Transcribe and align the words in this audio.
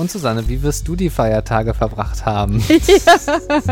Und 0.00 0.10
Susanne, 0.10 0.48
wie 0.48 0.62
wirst 0.62 0.88
du 0.88 0.96
die 0.96 1.10
Feiertage 1.10 1.74
verbracht 1.74 2.24
haben? 2.24 2.62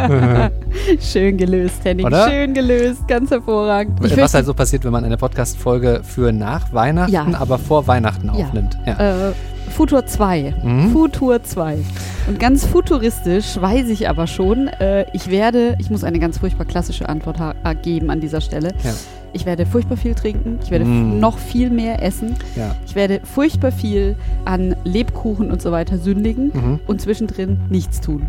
Schön 1.01 1.39
gelöst, 1.39 1.77
Henning. 1.85 2.05
Oder? 2.05 2.29
Schön 2.29 2.53
gelöst, 2.53 3.09
ganz 3.09 3.31
hervorragend. 3.31 4.05
Ich 4.05 4.15
Was 4.15 4.35
halt 4.35 4.45
so 4.45 4.53
passiert, 4.53 4.85
wenn 4.85 4.93
man 4.93 5.05
eine 5.05 5.17
Podcast-Folge 5.17 6.03
für 6.05 6.31
nach 6.31 6.71
Weihnachten, 6.75 7.13
Ja. 7.13 7.27
aber 7.39 7.59
vor 7.59 7.87
Weihnachten 7.87 8.27
Ja. 8.27 8.33
aufnimmt. 8.45 8.77
Ja. 8.85 9.31
Äh, 9.31 9.33
Futur 9.71 10.05
2. 10.05 10.55
Mhm. 10.63 10.93
Futur 10.93 11.43
2. 11.43 11.79
Und 12.27 12.39
ganz 12.39 12.67
futuristisch 12.67 13.59
weiß 13.59 13.89
ich 13.89 14.07
aber 14.11 14.27
schon, 14.27 14.69
äh, 14.69 15.07
ich 15.15 15.31
werde, 15.31 15.77
ich 15.79 15.89
muss 15.89 16.05
eine 16.05 16.19
ganz 16.19 16.37
furchtbar 16.37 16.67
klassische 16.67 17.09
Antwort 17.09 17.39
äh, 17.65 17.75
geben 17.75 18.11
an 18.11 18.21
dieser 18.21 18.43
Stelle. 18.43 18.75
Ja. 18.85 18.93
Ich 19.33 19.45
werde 19.47 19.67
furchtbar 19.67 19.97
viel 19.97 20.15
trinken, 20.15 20.59
ich 20.63 20.71
werde 20.71 20.85
Mm. 20.85 21.21
noch 21.21 21.39
viel 21.39 21.71
mehr 21.71 22.03
essen, 22.03 22.35
ja. 22.57 22.75
ich 22.87 22.95
werde 22.95 23.21
furchtbar 23.25 23.73
viel 23.73 24.17
an 24.45 24.75
Lebkuchen 24.85 25.51
und 25.51 25.61
so 25.63 25.71
weiter 25.71 25.99
sündigen 25.99 26.51
Mhm. 26.55 26.81
und 26.87 27.01
zwischendrin 27.01 27.59
nichts 27.69 28.01
tun. 28.01 28.27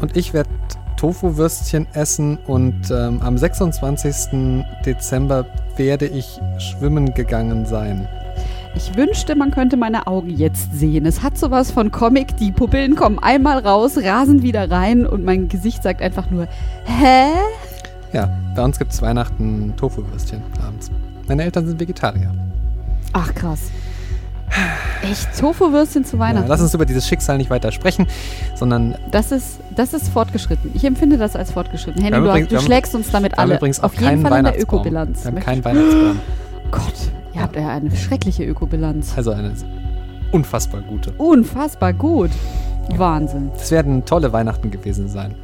Und 0.00 0.16
ich 0.16 0.34
werde 0.34 0.50
Tofu-Würstchen 0.96 1.86
essen 1.92 2.38
und 2.46 2.90
ähm, 2.90 3.20
am 3.22 3.36
26. 3.38 4.64
Dezember 4.86 5.46
werde 5.76 6.06
ich 6.06 6.40
schwimmen 6.58 7.14
gegangen 7.14 7.66
sein. 7.66 8.08
Ich 8.76 8.96
wünschte, 8.96 9.36
man 9.36 9.50
könnte 9.52 9.76
meine 9.76 10.06
Augen 10.08 10.30
jetzt 10.30 10.72
sehen. 10.76 11.06
Es 11.06 11.22
hat 11.22 11.38
sowas 11.38 11.70
von 11.70 11.92
Comic. 11.92 12.36
Die 12.38 12.50
Pupillen 12.50 12.96
kommen 12.96 13.18
einmal 13.20 13.58
raus, 13.58 13.96
rasen 14.02 14.42
wieder 14.42 14.68
rein 14.70 15.06
und 15.06 15.24
mein 15.24 15.48
Gesicht 15.48 15.82
sagt 15.82 16.02
einfach 16.02 16.28
nur, 16.30 16.48
hä? 16.86 17.26
Ja, 18.14 18.28
bei 18.54 18.62
uns 18.62 18.78
gibt 18.78 18.92
es 18.92 19.02
Weihnachten 19.02 19.74
Tofu-Würstchen 19.76 20.40
abends. 20.66 20.90
Meine 21.28 21.42
Eltern 21.42 21.66
sind 21.66 21.80
Vegetarier. 21.80 22.32
Ach 23.12 23.34
krass. 23.34 23.70
Echt 25.02 25.36
Tofu-Würstchen 25.38 26.04
zu 26.04 26.16
Ja, 26.16 26.20
Weihnachten? 26.22 26.48
lass 26.48 26.60
uns 26.60 26.72
über 26.74 26.86
dieses 26.86 27.06
Schicksal 27.08 27.38
nicht 27.38 27.50
weiter 27.50 27.72
sprechen, 27.72 28.06
sondern 28.54 28.94
das, 29.10 29.32
ist, 29.32 29.58
das 29.74 29.94
ist 29.94 30.08
fortgeschritten. 30.08 30.70
Ich 30.74 30.84
empfinde 30.84 31.18
das 31.18 31.34
als 31.34 31.50
fortgeschritten. 31.50 32.02
Henning, 32.02 32.22
du, 32.22 32.28
übrigens- 32.28 32.48
du 32.50 32.56
haben- 32.56 32.64
schlägst 32.64 32.94
uns 32.94 33.10
damit 33.10 33.36
alle. 33.38 33.56
übrigens 33.56 33.80
auch 33.80 33.84
Auf 33.84 33.94
jeden 33.94 34.04
keinen 34.06 34.22
Fall 34.26 34.38
in 34.38 34.44
der. 34.44 34.60
Ökobilanz. 34.62 35.24
Wir 35.24 35.32
haben 35.32 35.40
keinen 35.40 35.64
Weihnachtsbaum. 35.64 36.20
Gott, 36.70 36.94
ihr 37.34 37.42
habt 37.42 37.56
ja 37.56 37.68
eine 37.68 37.90
schreckliche 37.96 38.44
Ökobilanz. 38.44 39.12
Also 39.16 39.32
eine 39.32 39.52
unfassbar 40.30 40.82
gute. 40.82 41.12
Unfassbar 41.18 41.92
gut. 41.92 42.30
Wahnsinn. 42.96 43.50
Es 43.56 43.70
werden 43.72 44.04
tolle 44.04 44.32
Weihnachten 44.32 44.70
gewesen 44.70 45.08
sein. 45.08 45.34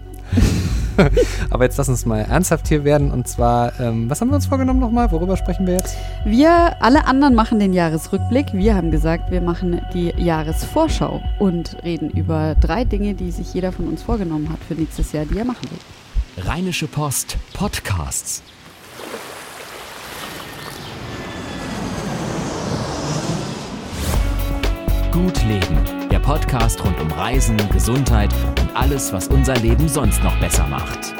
Aber 1.51 1.65
jetzt 1.65 1.77
lass 1.77 1.89
uns 1.89 2.07
mal 2.07 2.21
ernsthaft 2.21 2.69
hier 2.69 2.85
werden. 2.85 3.11
Und 3.11 3.29
zwar, 3.29 3.79
ähm, 3.81 4.09
was 4.11 4.21
haben 4.21 4.29
wir 4.29 4.37
uns 4.37 4.47
vorgenommen 4.47 4.81
nochmal? 4.81 5.11
Worüber 5.13 5.37
sprechen 5.37 5.67
wir 5.67 5.75
jetzt? 5.75 5.97
Wir, 6.25 6.77
alle 6.81 7.07
anderen 7.07 7.35
machen 7.35 7.59
den 7.59 7.73
Jahresrückblick. 7.73 8.47
Wir 8.53 8.75
haben 8.75 8.91
gesagt, 8.91 9.31
wir 9.31 9.41
machen 9.41 9.81
die 9.95 10.13
Jahresvorschau 10.17 11.23
und 11.39 11.77
reden 11.83 12.11
über 12.11 12.55
drei 12.55 12.85
Dinge, 12.85 13.15
die 13.15 13.31
sich 13.31 13.53
jeder 13.55 13.73
von 13.73 13.89
uns 13.89 14.03
vorgenommen 14.03 14.49
hat 14.51 14.59
für 14.67 14.75
nächstes 14.75 15.13
Jahr, 15.13 15.25
die 15.25 15.39
er 15.39 15.45
machen 15.45 15.69
will. 15.71 16.45
Rheinische 16.45 16.87
Post 16.87 17.37
Podcasts. 17.53 18.43
Gut 25.13 25.45
Leben, 25.45 26.00
Podcast 26.31 26.85
rund 26.85 27.01
um 27.01 27.11
Reisen, 27.11 27.57
Gesundheit 27.73 28.33
und 28.61 28.77
alles, 28.77 29.13
was 29.13 29.27
unser 29.27 29.57
Leben 29.57 29.89
sonst 29.89 30.23
noch 30.23 30.39
besser 30.39 30.65
macht. 30.69 31.13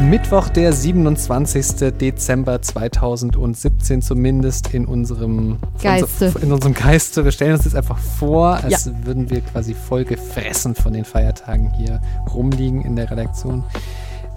Mittwoch, 0.00 0.48
der 0.48 0.72
27. 0.72 1.92
Dezember 2.00 2.60
2017, 2.60 4.02
zumindest 4.02 4.74
in 4.74 4.86
unserem 4.86 5.58
Geiste. 5.80 6.32
In 6.42 6.50
unserem 6.50 6.74
Geiste. 6.74 7.24
Wir 7.24 7.30
stellen 7.30 7.52
uns 7.52 7.62
das 7.62 7.76
einfach 7.76 7.98
vor, 7.98 8.54
als 8.56 8.90
würden 9.04 9.30
wir 9.30 9.40
quasi 9.40 9.72
voll 9.72 10.04
gefressen 10.04 10.74
von 10.74 10.94
den 10.94 11.04
Feiertagen 11.04 11.72
hier 11.72 12.00
rumliegen 12.34 12.82
in 12.82 12.96
der 12.96 13.08
Redaktion. 13.08 13.62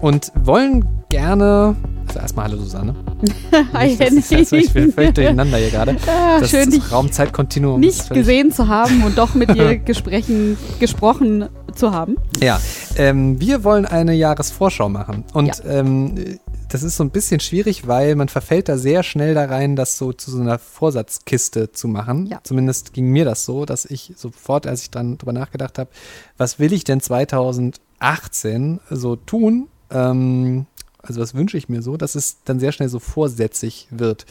Und 0.00 0.30
wollen 0.36 0.84
gerne. 1.08 1.74
Also 2.16 2.22
erstmal 2.22 2.46
hallo 2.48 2.56
Susanne. 2.62 2.94
Hi, 3.74 3.88
Nicht, 3.88 4.00
dass 4.00 4.14
das 4.14 4.30
jetzt- 4.30 4.52
Ich 4.52 4.72
bin 4.72 4.90
völlig 4.94 5.14
durcheinander 5.14 5.58
hier 5.58 5.70
gerade. 5.70 5.96
Ah, 6.06 6.40
Das 6.40 6.50
schön, 6.50 6.70
dich 6.70 6.90
Raumzeitkontinuum 6.90 7.78
nicht 7.78 8.08
gesehen 8.10 8.52
zu 8.52 8.68
haben 8.68 9.02
und 9.04 9.18
doch 9.18 9.34
mit 9.34 9.54
dir 9.54 9.76
gesprechen, 9.84 10.56
gesprochen 10.80 11.48
zu 11.74 11.92
haben. 11.92 12.16
Ja, 12.40 12.58
ähm, 12.96 13.38
wir 13.38 13.64
wollen 13.64 13.84
eine 13.84 14.14
Jahresvorschau 14.14 14.88
machen. 14.88 15.24
Und 15.34 15.58
Ja. 15.58 15.64
ähm, 15.66 16.38
das 16.70 16.82
ist 16.82 16.96
so 16.96 17.04
ein 17.04 17.10
bisschen 17.10 17.38
schwierig, 17.40 17.86
weil 17.86 18.16
man 18.16 18.28
verfällt 18.28 18.68
da 18.70 18.78
sehr 18.78 19.02
schnell 19.02 19.34
da 19.34 19.44
rein, 19.44 19.76
das 19.76 19.98
so 19.98 20.12
zu 20.14 20.30
so 20.30 20.40
einer 20.40 20.58
Vorsatzkiste 20.58 21.70
zu 21.72 21.86
machen. 21.86 22.26
Ja. 22.26 22.40
Zumindest 22.44 22.94
ging 22.94 23.10
mir 23.10 23.26
das 23.26 23.44
so, 23.44 23.66
dass 23.66 23.84
ich 23.84 24.14
sofort, 24.16 24.66
als 24.66 24.82
ich 24.82 24.90
dann 24.90 25.18
drüber 25.18 25.32
nachgedacht 25.34 25.78
habe, 25.78 25.90
was 26.38 26.58
will 26.58 26.72
ich 26.72 26.84
denn 26.84 27.00
2018 27.00 28.80
so 28.90 29.16
tun? 29.16 29.68
Ähm, 29.90 30.66
also 31.08 31.20
was 31.20 31.34
wünsche 31.34 31.56
ich 31.56 31.68
mir 31.68 31.82
so, 31.82 31.96
dass 31.96 32.14
es 32.14 32.38
dann 32.44 32.60
sehr 32.60 32.72
schnell 32.72 32.88
so 32.88 32.98
vorsätzig 32.98 33.88
wird. 33.90 34.26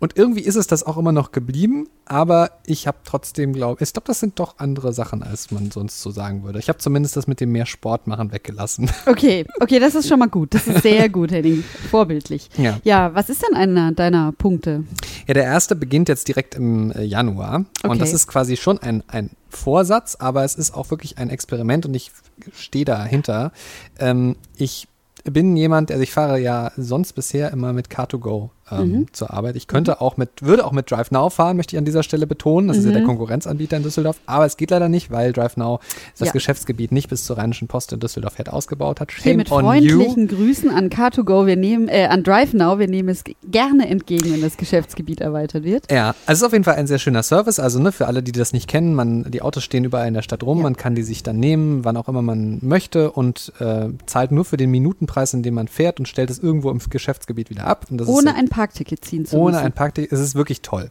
Und 0.00 0.16
irgendwie 0.16 0.42
ist 0.42 0.54
es 0.56 0.66
das 0.66 0.84
auch 0.84 0.96
immer 0.96 1.10
noch 1.12 1.32
geblieben, 1.32 1.88
aber 2.04 2.52
ich 2.66 2.86
habe 2.86 2.98
trotzdem, 3.04 3.52
glaube 3.52 3.82
ich, 3.82 3.92
glaube, 3.92 4.06
das 4.06 4.20
sind 4.20 4.38
doch 4.38 4.54
andere 4.58 4.92
Sachen, 4.92 5.22
als 5.22 5.50
man 5.50 5.70
sonst 5.70 6.00
so 6.00 6.10
sagen 6.10 6.44
würde. 6.44 6.58
Ich 6.60 6.68
habe 6.68 6.78
zumindest 6.78 7.16
das 7.16 7.26
mit 7.26 7.40
dem 7.40 7.50
mehr 7.52 7.66
Sport 7.66 8.06
machen 8.06 8.32
weggelassen. 8.32 8.90
Okay, 9.06 9.44
okay, 9.60 9.78
das 9.80 9.94
ist 9.94 10.08
schon 10.08 10.18
mal 10.18 10.28
gut. 10.28 10.54
Das 10.54 10.66
ist 10.68 10.82
sehr 10.82 11.08
gut, 11.08 11.32
Henning. 11.32 11.64
Vorbildlich. 11.90 12.50
Ja. 12.56 12.78
Ja, 12.84 13.14
was 13.14 13.28
ist 13.30 13.42
denn 13.42 13.56
einer 13.56 13.90
deiner 13.92 14.32
Punkte? 14.32 14.84
Ja, 15.26 15.34
der 15.34 15.44
erste 15.44 15.74
beginnt 15.74 16.08
jetzt 16.08 16.28
direkt 16.28 16.54
im 16.54 16.92
äh, 16.92 17.02
Januar. 17.02 17.56
Und 17.56 17.68
Okay. 17.84 17.98
das 17.98 18.12
ist 18.12 18.26
quasi 18.28 18.56
schon 18.56 18.78
ein, 18.78 19.02
ein 19.08 19.30
Vorsatz, 19.48 20.16
aber 20.16 20.44
es 20.44 20.54
ist 20.54 20.74
auch 20.74 20.90
wirklich 20.90 21.18
ein 21.18 21.30
Experiment 21.30 21.86
und 21.86 21.94
ich 21.94 22.12
stehe 22.54 22.84
dahinter. 22.84 23.52
Ähm, 23.98 24.36
ich 24.56 24.86
bin 25.32 25.56
jemand, 25.56 25.90
also 25.90 26.02
ich 26.02 26.12
fahre 26.12 26.38
ja 26.38 26.72
sonst 26.76 27.12
bisher 27.14 27.50
immer 27.52 27.72
mit 27.72 27.88
Car2Go 27.88 28.50
ähm, 28.72 28.90
Mhm. 28.92 29.06
zur 29.12 29.32
Arbeit. 29.32 29.56
Ich 29.56 29.66
könnte 29.66 30.00
auch 30.00 30.16
mit, 30.16 30.30
würde 30.42 30.64
auch 30.64 30.72
mit 30.72 30.90
DriveNow 30.90 31.32
fahren, 31.32 31.56
möchte 31.56 31.74
ich 31.76 31.78
an 31.78 31.84
dieser 31.84 32.02
Stelle 32.02 32.26
betonen. 32.26 32.68
Das 32.68 32.76
ist 32.78 32.84
ja 32.84 32.92
der 32.92 33.02
Mhm. 33.02 33.06
Konkurrenzanbieter 33.06 33.76
in 33.76 33.82
Düsseldorf. 33.82 34.18
Aber 34.26 34.44
es 34.46 34.56
geht 34.56 34.70
leider 34.70 34.88
nicht, 34.88 35.10
weil 35.10 35.32
DriveNow 35.32 35.80
das 36.18 36.28
Ja. 36.28 36.32
Geschäftsgebiet 36.32 36.92
nicht 36.92 37.08
bis 37.08 37.24
zur 37.24 37.38
Rheinischen 37.38 37.68
Post 37.68 37.92
in 37.92 38.00
Düsseldorf 38.00 38.38
hätte 38.38 38.52
ausgebaut 38.52 39.00
hat. 39.00 39.12
Shame 39.12 39.36
mit 39.38 39.50
on 39.50 39.60
you. 39.82 39.98
freundlichen 39.98 40.28
Grüßen 40.28 40.70
an 40.70 40.88
Car2Go. 40.90 41.46
Wir 41.46 41.56
nehmen, 41.56 41.88
äh, 41.88 42.06
an 42.10 42.22
DriveNow, 42.22 42.78
wir 42.78 42.88
nehmen 42.88 43.08
es 43.08 43.24
gerne 43.50 43.88
entgegen, 43.88 44.32
wenn 44.32 44.40
das 44.42 44.56
Geschäftsgebiet 44.56 45.20
erweitert 45.20 45.64
wird. 45.64 45.90
Ja, 45.90 46.08
also 46.08 46.16
es 46.26 46.38
ist 46.38 46.44
auf 46.44 46.52
jeden 46.52 46.64
Fall 46.64 46.74
ein 46.74 46.86
sehr 46.86 46.98
schöner 46.98 47.22
Service. 47.22 47.58
Also 47.60 47.78
ne, 47.80 47.92
für 47.92 48.06
alle, 48.06 48.22
die 48.22 48.32
das 48.32 48.52
nicht 48.52 48.68
kennen, 48.68 48.94
man, 48.94 49.24
die 49.30 49.42
Autos 49.42 49.64
stehen 49.64 49.84
überall 49.84 50.08
in 50.08 50.14
der 50.14 50.22
Stadt 50.22 50.42
rum, 50.42 50.58
Ja. 50.58 50.62
man 50.64 50.76
kann 50.76 50.94
die 50.94 51.02
sich 51.02 51.22
dann 51.22 51.38
nehmen, 51.38 51.84
wann 51.84 51.96
auch 51.96 52.08
immer 52.08 52.22
man 52.22 52.58
möchte 52.62 53.10
und 53.12 53.52
äh, 53.60 53.88
zahlt 54.06 54.32
nur 54.32 54.44
für 54.44 54.56
den 54.56 54.70
Minutenpreis, 54.70 55.34
in 55.34 55.42
dem 55.42 55.54
man 55.54 55.68
fährt 55.68 55.98
und 55.98 56.06
stellt 56.08 56.30
es 56.30 56.38
irgendwo 56.38 56.70
im 56.70 56.78
Geschäftsgebiet 56.90 57.50
wieder 57.50 57.66
ab. 57.66 57.86
Und 57.90 57.98
das 57.98 58.08
Ohne 58.08 58.30
ist, 58.30 58.36
ein 58.36 58.48
Parkticket 58.58 59.04
ziehen 59.04 59.24
zu 59.26 59.36
ohne 59.36 59.52
müssen. 59.52 59.66
ein 59.66 59.72
Parkticket. 59.72 60.12
Es 60.12 60.20
ist 60.20 60.34
wirklich 60.34 60.60
toll. 60.62 60.90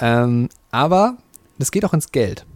Ähm, 0.00 0.48
aber 0.70 1.16
das 1.58 1.70
geht 1.70 1.84
auch 1.84 1.92
ins 1.94 2.10
Geld. 2.12 2.46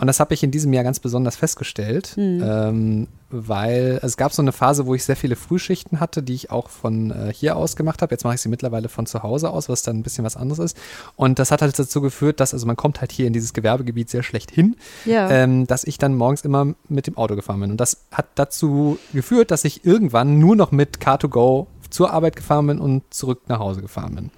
Und 0.00 0.06
das 0.06 0.20
habe 0.20 0.32
ich 0.32 0.44
in 0.44 0.52
diesem 0.52 0.72
Jahr 0.72 0.84
ganz 0.84 1.00
besonders 1.00 1.34
festgestellt, 1.34 2.12
Hm. 2.14 2.40
ähm, 2.44 3.08
weil 3.30 3.98
es 4.02 4.16
gab 4.16 4.32
so 4.32 4.40
eine 4.40 4.52
Phase, 4.52 4.86
wo 4.86 4.94
ich 4.94 5.02
sehr 5.04 5.16
viele 5.16 5.34
Frühschichten 5.34 5.98
hatte, 5.98 6.22
die 6.22 6.34
ich 6.34 6.52
auch 6.52 6.68
von 6.68 7.10
äh, 7.10 7.32
hier 7.34 7.56
aus 7.56 7.74
gemacht 7.74 8.00
habe. 8.00 8.14
Jetzt 8.14 8.22
mache 8.22 8.36
ich 8.36 8.40
sie 8.40 8.48
mittlerweile 8.48 8.88
von 8.88 9.06
zu 9.06 9.24
Hause 9.24 9.50
aus, 9.50 9.68
was 9.68 9.82
dann 9.82 9.96
ein 9.98 10.02
bisschen 10.04 10.24
was 10.24 10.36
anderes 10.36 10.60
ist. 10.60 10.76
Und 11.16 11.40
das 11.40 11.50
hat 11.50 11.62
halt 11.62 11.76
dazu 11.76 12.00
geführt, 12.00 12.38
dass, 12.38 12.54
also 12.54 12.64
man 12.64 12.76
kommt 12.76 13.00
halt 13.00 13.10
hier 13.10 13.26
in 13.26 13.32
dieses 13.32 13.52
Gewerbegebiet 13.54 14.08
sehr 14.08 14.22
schlecht 14.22 14.52
hin, 14.52 14.76
ja. 15.04 15.28
ähm, 15.30 15.66
dass 15.66 15.82
ich 15.82 15.98
dann 15.98 16.14
morgens 16.14 16.42
immer 16.42 16.74
mit 16.88 17.08
dem 17.08 17.16
Auto 17.16 17.34
gefahren 17.34 17.58
bin. 17.60 17.72
Und 17.72 17.80
das 17.80 18.04
hat 18.12 18.26
dazu 18.36 18.98
geführt, 19.12 19.50
dass 19.50 19.64
ich 19.64 19.84
irgendwann 19.84 20.38
nur 20.38 20.54
noch 20.54 20.70
mit 20.70 20.98
Car2Go 20.98 21.66
zur 21.90 22.12
Arbeit 22.12 22.36
gefahren 22.36 22.66
bin 22.66 22.78
und 22.78 23.02
zurück 23.12 23.42
nach 23.48 23.58
Hause 23.58 23.80
gefahren 23.82 24.14
bin. 24.14 24.30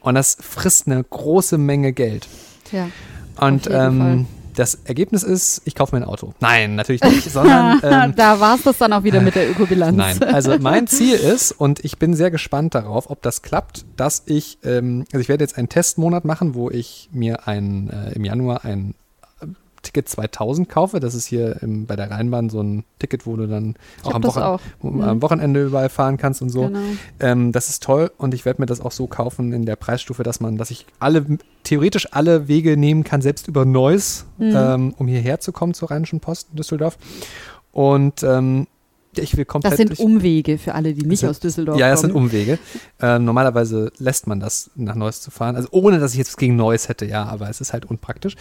Und 0.00 0.14
das 0.14 0.36
frisst 0.40 0.86
eine 0.86 1.02
große 1.02 1.58
Menge 1.58 1.92
Geld. 1.92 2.28
ja. 2.72 2.88
Und 3.38 3.68
ähm, 3.70 4.26
das 4.56 4.74
Ergebnis 4.84 5.22
ist, 5.22 5.62
ich 5.64 5.74
kaufe 5.74 5.94
mir 5.94 6.02
ein 6.02 6.08
Auto. 6.08 6.32
Nein, 6.40 6.74
natürlich 6.74 7.02
nicht, 7.02 7.30
sondern 7.30 7.80
ähm, 7.82 8.14
da 8.16 8.40
war 8.40 8.56
es 8.56 8.62
das 8.62 8.78
dann 8.78 8.92
auch 8.92 9.02
wieder 9.02 9.20
mit 9.20 9.34
der 9.34 9.50
Ökobilanz. 9.50 9.96
Nein, 9.96 10.22
also 10.22 10.58
mein 10.58 10.86
Ziel 10.86 11.14
ist, 11.14 11.52
und 11.52 11.84
ich 11.84 11.98
bin 11.98 12.14
sehr 12.14 12.30
gespannt 12.30 12.74
darauf, 12.74 13.10
ob 13.10 13.22
das 13.22 13.42
klappt, 13.42 13.84
dass 13.96 14.22
ich, 14.26 14.58
ähm, 14.64 15.04
also 15.12 15.20
ich 15.20 15.28
werde 15.28 15.44
jetzt 15.44 15.58
einen 15.58 15.68
Testmonat 15.68 16.24
machen, 16.24 16.54
wo 16.54 16.70
ich 16.70 17.10
mir 17.12 17.46
ein, 17.46 17.90
äh, 17.90 18.12
im 18.12 18.24
Januar 18.24 18.64
ein 18.64 18.94
Ticket 19.86 20.08
2000 20.08 20.68
kaufe. 20.68 21.00
Das 21.00 21.14
ist 21.14 21.26
hier 21.26 21.62
im, 21.62 21.86
bei 21.86 21.96
der 21.96 22.10
Rheinbahn 22.10 22.50
so 22.50 22.60
ein 22.62 22.84
Ticket, 22.98 23.26
wo 23.26 23.36
du 23.36 23.46
dann 23.46 23.74
auch 24.02 24.14
am, 24.14 24.24
Wochen 24.24 24.38
auch. 24.40 24.60
Mhm. 24.82 25.00
am 25.02 25.22
Wochenende 25.22 25.64
überall 25.64 25.88
fahren 25.88 26.16
kannst 26.16 26.42
und 26.42 26.50
so. 26.50 26.66
Genau. 26.66 26.78
Ähm, 27.20 27.52
das 27.52 27.68
ist 27.68 27.82
toll 27.82 28.10
und 28.18 28.34
ich 28.34 28.44
werde 28.44 28.60
mir 28.60 28.66
das 28.66 28.80
auch 28.80 28.92
so 28.92 29.06
kaufen 29.06 29.52
in 29.52 29.64
der 29.64 29.76
Preisstufe, 29.76 30.22
dass 30.22 30.40
man, 30.40 30.56
dass 30.58 30.70
ich 30.70 30.86
alle 30.98 31.24
theoretisch 31.62 32.08
alle 32.12 32.48
Wege 32.48 32.76
nehmen 32.76 33.04
kann, 33.04 33.22
selbst 33.22 33.48
über 33.48 33.64
Neuss, 33.64 34.26
Mhm. 34.38 34.52
ähm, 34.54 34.94
um 34.98 35.06
hierher 35.08 35.40
zu 35.40 35.52
kommen 35.52 35.72
zur 35.72 35.90
Rheinischen 35.90 36.20
Post 36.20 36.48
in 36.50 36.56
Düsseldorf. 36.56 36.98
Und 37.72 38.22
ähm, 38.22 38.66
ich 39.22 39.36
will 39.36 39.44
komplett. 39.44 39.72
Das 39.72 39.76
sind 39.78 39.90
durch- 39.90 40.00
Umwege 40.00 40.58
für 40.58 40.74
alle, 40.74 40.92
die 40.94 41.06
nicht 41.06 41.20
sind- 41.20 41.28
aus 41.30 41.40
Düsseldorf 41.40 41.78
ja, 41.78 41.90
das 41.90 42.00
sind 42.00 42.12
kommen. 42.12 42.26
Umwege. 42.26 42.58
Ähm, 43.00 43.24
normalerweise 43.24 43.90
lässt 43.98 44.26
man 44.26 44.40
das, 44.40 44.70
nach 44.74 44.94
Neuss 44.94 45.20
zu 45.20 45.30
fahren. 45.30 45.56
Also 45.56 45.68
ohne, 45.72 45.98
dass 45.98 46.12
ich 46.12 46.18
jetzt 46.18 46.36
gegen 46.38 46.56
Neuss 46.56 46.88
hätte, 46.88 47.04
ja, 47.06 47.24
aber 47.24 47.48
es 47.50 47.60
ist 47.60 47.72
halt 47.72 47.84
unpraktisch. 47.86 48.36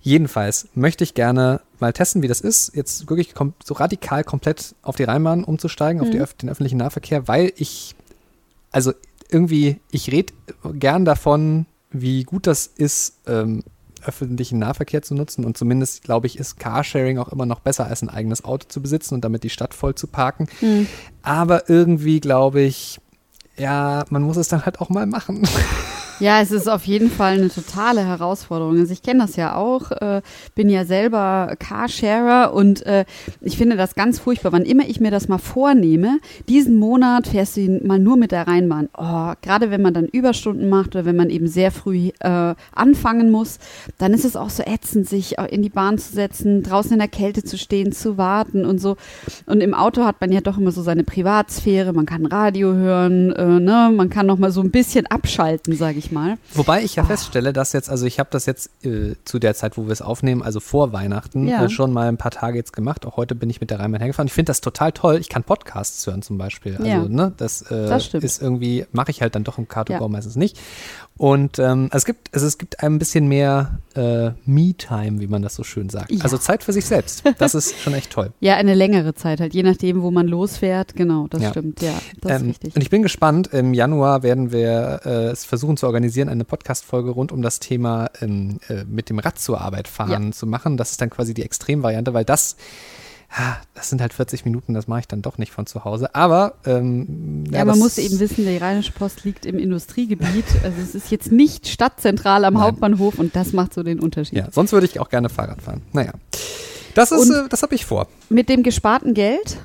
Jedenfalls 0.00 0.68
möchte 0.74 1.02
ich 1.04 1.14
gerne 1.14 1.60
mal 1.80 1.92
testen, 1.92 2.22
wie 2.22 2.28
das 2.28 2.40
ist, 2.40 2.74
jetzt 2.74 3.08
wirklich 3.10 3.34
so 3.64 3.74
radikal 3.74 4.22
komplett 4.24 4.74
auf 4.82 4.96
die 4.96 5.02
Rheinbahn 5.04 5.44
umzusteigen, 5.44 6.00
auf 6.00 6.10
die, 6.10 6.20
öff- 6.20 6.36
den 6.36 6.48
öffentlichen 6.48 6.76
Nahverkehr, 6.78 7.26
weil 7.28 7.52
ich, 7.56 7.94
also 8.70 8.92
irgendwie, 9.30 9.80
ich 9.90 10.10
rede 10.12 10.32
gern 10.74 11.04
davon, 11.04 11.66
wie 11.90 12.22
gut 12.22 12.46
das 12.46 12.66
ist, 12.66 13.18
ähm, 13.26 13.64
öffentlichen 14.04 14.58
Nahverkehr 14.58 15.02
zu 15.02 15.14
nutzen 15.14 15.44
und 15.44 15.56
zumindest, 15.56 16.02
glaube 16.02 16.26
ich, 16.26 16.38
ist 16.38 16.58
Carsharing 16.58 17.18
auch 17.18 17.28
immer 17.28 17.46
noch 17.46 17.60
besser 17.60 17.86
als 17.86 18.02
ein 18.02 18.08
eigenes 18.08 18.44
Auto 18.44 18.66
zu 18.68 18.82
besitzen 18.82 19.14
und 19.14 19.24
damit 19.24 19.44
die 19.44 19.50
Stadt 19.50 19.74
voll 19.74 19.94
zu 19.94 20.06
parken. 20.06 20.48
Aber 21.22 21.68
irgendwie 21.68 22.20
glaube 22.20 22.60
ich, 22.60 23.00
ja, 23.56 24.04
man 24.10 24.22
muss 24.22 24.36
es 24.36 24.48
dann 24.48 24.64
halt 24.64 24.80
auch 24.80 24.88
mal 24.88 25.06
machen. 25.06 25.46
Ja, 26.20 26.40
es 26.40 26.50
ist 26.50 26.68
auf 26.68 26.84
jeden 26.84 27.10
Fall 27.10 27.34
eine 27.34 27.48
totale 27.48 28.04
Herausforderung. 28.04 28.76
Also 28.80 28.92
ich 28.92 29.04
kenne 29.04 29.20
das 29.20 29.36
ja 29.36 29.54
auch, 29.54 29.92
äh, 29.92 30.20
bin 30.56 30.68
ja 30.68 30.84
selber 30.84 31.54
Carsharer 31.60 32.52
und 32.52 32.84
äh, 32.86 33.04
ich 33.40 33.56
finde 33.56 33.76
das 33.76 33.94
ganz 33.94 34.18
furchtbar. 34.18 34.50
Wann 34.50 34.64
immer 34.64 34.88
ich 34.88 34.98
mir 34.98 35.12
das 35.12 35.28
mal 35.28 35.38
vornehme, 35.38 36.18
diesen 36.48 36.76
Monat 36.76 37.28
fährst 37.28 37.56
du 37.56 37.80
mal 37.84 38.00
nur 38.00 38.16
mit 38.16 38.32
der 38.32 38.48
Rheinbahn. 38.48 38.88
Oh, 38.98 39.32
gerade 39.42 39.70
wenn 39.70 39.80
man 39.80 39.94
dann 39.94 40.06
Überstunden 40.06 40.68
macht 40.68 40.96
oder 40.96 41.04
wenn 41.04 41.14
man 41.14 41.30
eben 41.30 41.46
sehr 41.46 41.70
früh 41.70 42.10
äh, 42.18 42.54
anfangen 42.74 43.30
muss, 43.30 43.60
dann 43.98 44.12
ist 44.12 44.24
es 44.24 44.34
auch 44.34 44.50
so 44.50 44.64
ätzend, 44.64 45.08
sich 45.08 45.38
in 45.38 45.62
die 45.62 45.68
Bahn 45.68 45.98
zu 45.98 46.12
setzen, 46.12 46.64
draußen 46.64 46.94
in 46.94 46.98
der 46.98 47.06
Kälte 47.06 47.44
zu 47.44 47.56
stehen, 47.56 47.92
zu 47.92 48.18
warten 48.18 48.64
und 48.64 48.80
so. 48.80 48.96
Und 49.46 49.60
im 49.60 49.72
Auto 49.72 50.04
hat 50.04 50.20
man 50.20 50.32
ja 50.32 50.40
doch 50.40 50.58
immer 50.58 50.72
so 50.72 50.82
seine 50.82 51.04
Privatsphäre, 51.04 51.92
man 51.92 52.06
kann 52.06 52.26
Radio 52.26 52.72
hören, 52.72 53.30
äh, 53.30 53.60
ne? 53.60 53.92
man 53.94 54.10
kann 54.10 54.26
noch 54.26 54.38
mal 54.38 54.50
so 54.50 54.62
ein 54.62 54.72
bisschen 54.72 55.06
abschalten, 55.06 55.76
sage 55.76 55.98
ich 55.98 56.07
mal. 56.12 56.38
Wobei 56.54 56.82
ich 56.82 56.96
ja 56.96 57.04
feststelle, 57.04 57.52
dass 57.52 57.72
jetzt, 57.72 57.90
also 57.90 58.06
ich 58.06 58.18
habe 58.18 58.28
das 58.32 58.46
jetzt 58.46 58.70
äh, 58.84 59.14
zu 59.24 59.38
der 59.38 59.54
Zeit, 59.54 59.76
wo 59.76 59.84
wir 59.86 59.92
es 59.92 60.02
aufnehmen, 60.02 60.42
also 60.42 60.60
vor 60.60 60.92
Weihnachten, 60.92 61.46
Ja. 61.48 61.64
äh, 61.64 61.68
schon 61.68 61.92
mal 61.92 62.08
ein 62.08 62.16
paar 62.16 62.30
Tage 62.30 62.56
jetzt 62.58 62.72
gemacht. 62.72 63.06
Auch 63.06 63.16
heute 63.16 63.34
bin 63.34 63.50
ich 63.50 63.60
mit 63.60 63.70
der 63.70 63.80
Rheinbahn 63.80 64.00
hergefahren. 64.00 64.26
Ich 64.26 64.32
finde 64.32 64.50
das 64.50 64.60
total 64.60 64.92
toll. 64.92 65.16
Ich 65.18 65.28
kann 65.28 65.44
Podcasts 65.44 66.06
hören 66.06 66.22
zum 66.22 66.38
Beispiel. 66.38 66.76
Also, 66.76 66.88
Ja. 66.88 67.04
ne, 67.08 67.32
das, 67.36 67.62
äh, 67.62 67.88
Das 67.88 68.12
ist 68.14 68.42
irgendwie, 68.42 68.86
mache 68.92 69.10
ich 69.10 69.22
halt 69.22 69.34
dann 69.34 69.44
doch 69.44 69.58
im 69.58 69.68
Car-to-Go 69.68 70.04
Ja. 70.04 70.08
meistens 70.08 70.36
nicht. 70.36 70.58
Und 71.16 71.58
ähm, 71.58 71.88
es 71.92 72.04
gibt, 72.04 72.32
also 72.32 72.46
es 72.46 72.58
gibt 72.58 72.80
ein 72.82 72.98
bisschen 73.00 73.26
mehr 73.26 73.78
äh, 73.96 74.30
Me-Time, 74.46 75.18
wie 75.20 75.26
man 75.26 75.42
das 75.42 75.56
so 75.56 75.64
schön 75.64 75.88
sagt. 75.88 76.12
Ja. 76.12 76.22
Also 76.22 76.38
Zeit 76.38 76.62
für 76.62 76.72
sich 76.72 76.86
selbst. 76.86 77.24
Das 77.38 77.54
ist 77.56 77.76
schon 77.80 77.94
echt 77.94 78.10
toll. 78.10 78.32
Ja, 78.40 78.54
eine 78.54 78.74
längere 78.74 79.14
Zeit 79.14 79.40
halt, 79.40 79.52
je 79.52 79.62
nachdem, 79.64 80.02
wo 80.02 80.10
man 80.12 80.28
losfährt. 80.28 80.94
Genau, 80.94 81.26
das 81.28 81.42
Ja. 81.42 81.50
stimmt, 81.50 81.82
ja, 81.82 81.92
das 82.20 82.32
ist 82.36 82.40
Ähm, 82.42 82.46
richtig. 82.48 82.76
Und 82.76 82.82
ich 82.82 82.90
bin 82.90 83.02
gespannt. 83.02 83.48
Im 83.52 83.74
Januar 83.74 84.22
werden 84.22 84.52
wir 84.52 85.00
äh, 85.04 85.10
es 85.30 85.44
versuchen 85.44 85.76
zu 85.76 85.86
organisieren, 85.86 85.97
eine 86.04 86.44
Podcast-Folge 86.44 87.10
rund 87.10 87.32
um 87.32 87.42
das 87.42 87.58
Thema 87.60 88.10
ähm, 88.20 88.58
äh, 88.68 88.84
mit 88.84 89.10
dem 89.10 89.18
Rad 89.18 89.38
zur 89.38 89.60
Arbeit 89.60 89.88
fahren 89.88 90.32
zu 90.32 90.46
machen. 90.46 90.76
Das 90.76 90.92
ist 90.92 91.00
dann 91.00 91.10
quasi 91.10 91.34
die 91.34 91.42
Extremvariante, 91.42 92.14
weil 92.14 92.24
das, 92.24 92.56
das 93.74 93.90
sind 93.90 94.00
halt 94.00 94.12
40 94.14 94.44
Minuten, 94.46 94.72
das 94.74 94.88
mache 94.88 95.00
ich 95.00 95.08
dann 95.08 95.20
doch 95.22 95.36
nicht 95.38 95.52
von 95.52 95.66
zu 95.66 95.84
Hause. 95.84 96.14
Aber 96.14 96.54
ähm, 96.64 97.44
Ja, 97.50 97.58
man 97.60 97.68
das- 97.68 97.78
muss 97.78 97.98
eben 97.98 98.18
wissen, 98.20 98.46
die 98.46 98.56
Rheinische 98.56 98.92
Post 98.92 99.24
liegt 99.24 99.44
im 99.44 99.58
Industriegebiet. 99.58 100.46
Also 100.64 100.80
es 100.82 100.94
ist 100.94 101.10
jetzt 101.10 101.30
nicht 101.30 101.68
stadtzentral 101.68 102.44
am 102.44 102.54
Nein. 102.54 102.62
Hauptbahnhof 102.62 103.18
und 103.18 103.36
das 103.36 103.52
macht 103.52 103.74
so 103.74 103.82
den 103.82 104.00
Unterschied. 104.00 104.38
Ja, 104.38 104.48
sonst 104.50 104.72
würde 104.72 104.86
ich 104.86 104.98
auch 105.00 105.10
gerne 105.10 105.28
Fahrrad 105.28 105.60
fahren. 105.60 105.82
Naja. 105.92 106.12
Das 106.94 107.12
ist, 107.12 107.30
äh, 107.30 107.48
das 107.48 107.62
habe 107.62 107.74
ich 107.74 107.84
vor. 107.84 108.08
Mit 108.28 108.48
dem 108.48 108.62
gesparten 108.62 109.14
Geld 109.14 109.58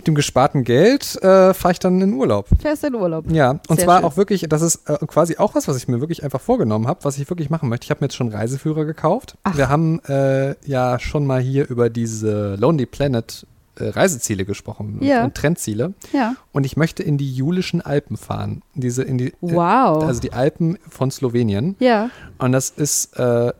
Mit 0.00 0.06
dem 0.06 0.14
gesparten 0.14 0.64
Geld 0.64 1.22
äh, 1.22 1.52
fahre 1.52 1.72
ich 1.72 1.78
dann 1.78 2.00
in 2.00 2.14
Urlaub. 2.14 2.46
fährst 2.58 2.84
du 2.84 2.86
in 2.86 2.94
Urlaub. 2.94 3.30
Ja, 3.30 3.50
und 3.50 3.76
Sehr 3.76 3.84
zwar 3.84 3.98
schön. 3.98 4.06
auch 4.06 4.16
wirklich, 4.16 4.46
das 4.48 4.62
ist 4.62 4.88
äh, 4.88 4.96
quasi 5.06 5.36
auch 5.36 5.54
was, 5.54 5.68
was 5.68 5.76
ich 5.76 5.88
mir 5.88 6.00
wirklich 6.00 6.24
einfach 6.24 6.40
vorgenommen 6.40 6.86
habe, 6.88 7.00
was 7.04 7.18
ich 7.18 7.28
wirklich 7.28 7.50
machen 7.50 7.68
möchte. 7.68 7.84
Ich 7.84 7.90
habe 7.90 8.00
mir 8.00 8.06
jetzt 8.06 8.14
schon 8.16 8.28
Reiseführer 8.30 8.86
gekauft. 8.86 9.36
Ach. 9.42 9.58
Wir 9.58 9.68
haben 9.68 10.00
äh, 10.08 10.54
ja 10.66 10.98
schon 10.98 11.26
mal 11.26 11.38
hier 11.42 11.68
über 11.68 11.90
diese 11.90 12.54
Lonely 12.54 12.86
Planet 12.86 13.46
äh, 13.76 13.88
Reiseziele 13.90 14.46
gesprochen 14.46 15.00
Ja. 15.02 15.22
und 15.22 15.34
Trendziele. 15.34 15.92
Ja. 16.14 16.34
Und 16.52 16.64
ich 16.64 16.78
möchte 16.78 17.02
in 17.02 17.18
die 17.18 17.30
Julischen 17.30 17.82
Alpen 17.82 18.16
fahren. 18.16 18.62
Diese 18.74 19.02
in 19.02 19.18
die, 19.18 19.34
Wow. 19.42 20.02
Äh, 20.02 20.06
also 20.06 20.20
die 20.22 20.32
Alpen 20.32 20.78
von 20.88 21.10
Slowenien. 21.10 21.76
Ja. 21.78 22.08
Und 22.38 22.52
das 22.52 22.70
ist, 22.70 23.18
äh, 23.18 23.52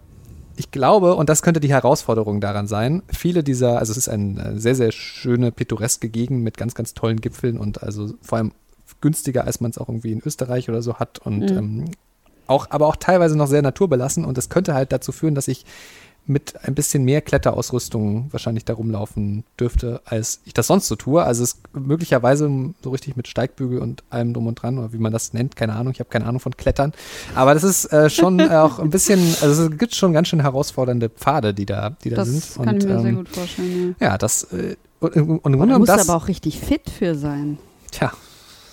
ich 0.61 0.71
glaube, 0.71 1.15
und 1.15 1.31
das 1.31 1.41
könnte 1.41 1.59
die 1.59 1.71
Herausforderung 1.71 2.43
daran 2.43 2.67
sein, 2.67 3.03
viele 3.09 3.43
dieser, 3.43 3.79
also 3.79 3.93
es 3.93 3.97
ist 3.97 4.09
eine 4.11 4.61
sehr, 4.61 4.75
sehr 4.75 4.93
schöne, 4.93 5.51
pittoreske 5.53 6.11
Gegend 6.11 6.45
mit 6.45 6.59
ganz, 6.59 6.75
ganz 6.75 6.93
tollen 6.93 7.23
Gipfeln 7.23 7.59
und 7.59 7.83
also 7.83 8.13
vor 8.21 8.37
allem 8.37 8.53
günstiger, 9.01 9.45
als 9.45 9.63
man 9.63 9.71
es 9.71 9.79
auch 9.79 9.89
irgendwie 9.89 10.13
in 10.13 10.21
Österreich 10.23 10.69
oder 10.69 10.83
so 10.83 10.97
hat 10.97 11.19
und 11.19 11.51
Mhm. 11.51 11.59
ähm, 11.59 11.85
auch, 12.47 12.67
aber 12.69 12.89
auch 12.89 12.97
teilweise 12.97 13.39
noch 13.39 13.47
sehr 13.47 13.63
naturbelassen 13.63 14.27
und 14.27 14.37
das 14.37 14.51
könnte 14.51 14.75
halt 14.75 14.93
dazu 14.93 15.13
führen, 15.13 15.35
dass 15.35 15.49
ich 15.49 15.65
mit 16.27 16.55
ein 16.65 16.75
bisschen 16.75 17.05
mehr 17.05 17.21
Kletterausrüstung 17.21 18.29
wahrscheinlich 18.31 18.65
da 18.65 18.75
rumlaufen 18.75 19.45
dürfte, 19.59 20.01
als 20.05 20.41
ich 20.45 20.55
das 20.55 20.69
sonst 20.69 20.87
so 20.89 20.95
tue. 20.97 21.23
Also 21.23 21.43
es 21.43 21.61
möglicherweise 21.73 22.49
so 22.83 22.91
richtig 22.91 23.17
mit 23.17 23.27
Steigbügel 23.29 23.79
und 23.81 24.05
allem 24.11 24.33
drum 24.35 24.47
und 24.47 24.55
dran, 24.63 24.79
oder 24.79 24.93
wie 24.93 24.99
man 24.99 25.13
das 25.13 25.33
nennt, 25.33 25.57
keine 25.57 25.75
Ahnung, 25.75 25.93
ich 25.93 26.01
habe 26.01 26.11
keine 26.11 26.27
Ahnung 26.27 26.41
von 26.41 26.57
Klettern. 26.57 26.93
Aber 27.35 27.55
das 27.55 27.65
ist 27.65 27.87
äh, 27.93 28.11
schon 28.11 28.41
auch 28.41 28.79
ein 28.79 28.91
bisschen, 28.91 29.19
also 29.41 29.65
es 29.65 29.79
gibt 29.79 29.95
schon 29.95 30.13
ganz 30.13 30.29
schön 30.29 30.41
herausfordernde 30.41 31.09
Pfade, 31.09 31.53
die 31.55 31.67
da, 31.67 31.91
die 32.05 32.11
da 32.11 32.17
Das 32.17 32.29
sind. 32.29 32.65
kann 32.65 32.75
und, 32.77 32.83
ich 32.85 32.89
mir 32.89 33.01
sehr 33.01 33.11
ähm, 33.11 33.17
gut 33.17 33.29
vorstellen. 33.29 33.97
Ja. 34.01 34.07
Ja, 34.09 34.19
das 34.19 34.45
äh, 34.53 34.77
und, 35.01 35.13
und 35.17 35.21
im 35.23 35.39
Grunde 35.41 35.41
Da 35.43 35.51
genommen 35.51 35.79
musst 35.81 35.93
du 35.93 35.97
das, 35.97 36.09
aber 36.09 36.17
auch 36.23 36.29
richtig 36.29 36.61
fit 36.61 36.89
für 36.91 37.15
sein. 37.15 37.59
tja, 37.91 38.13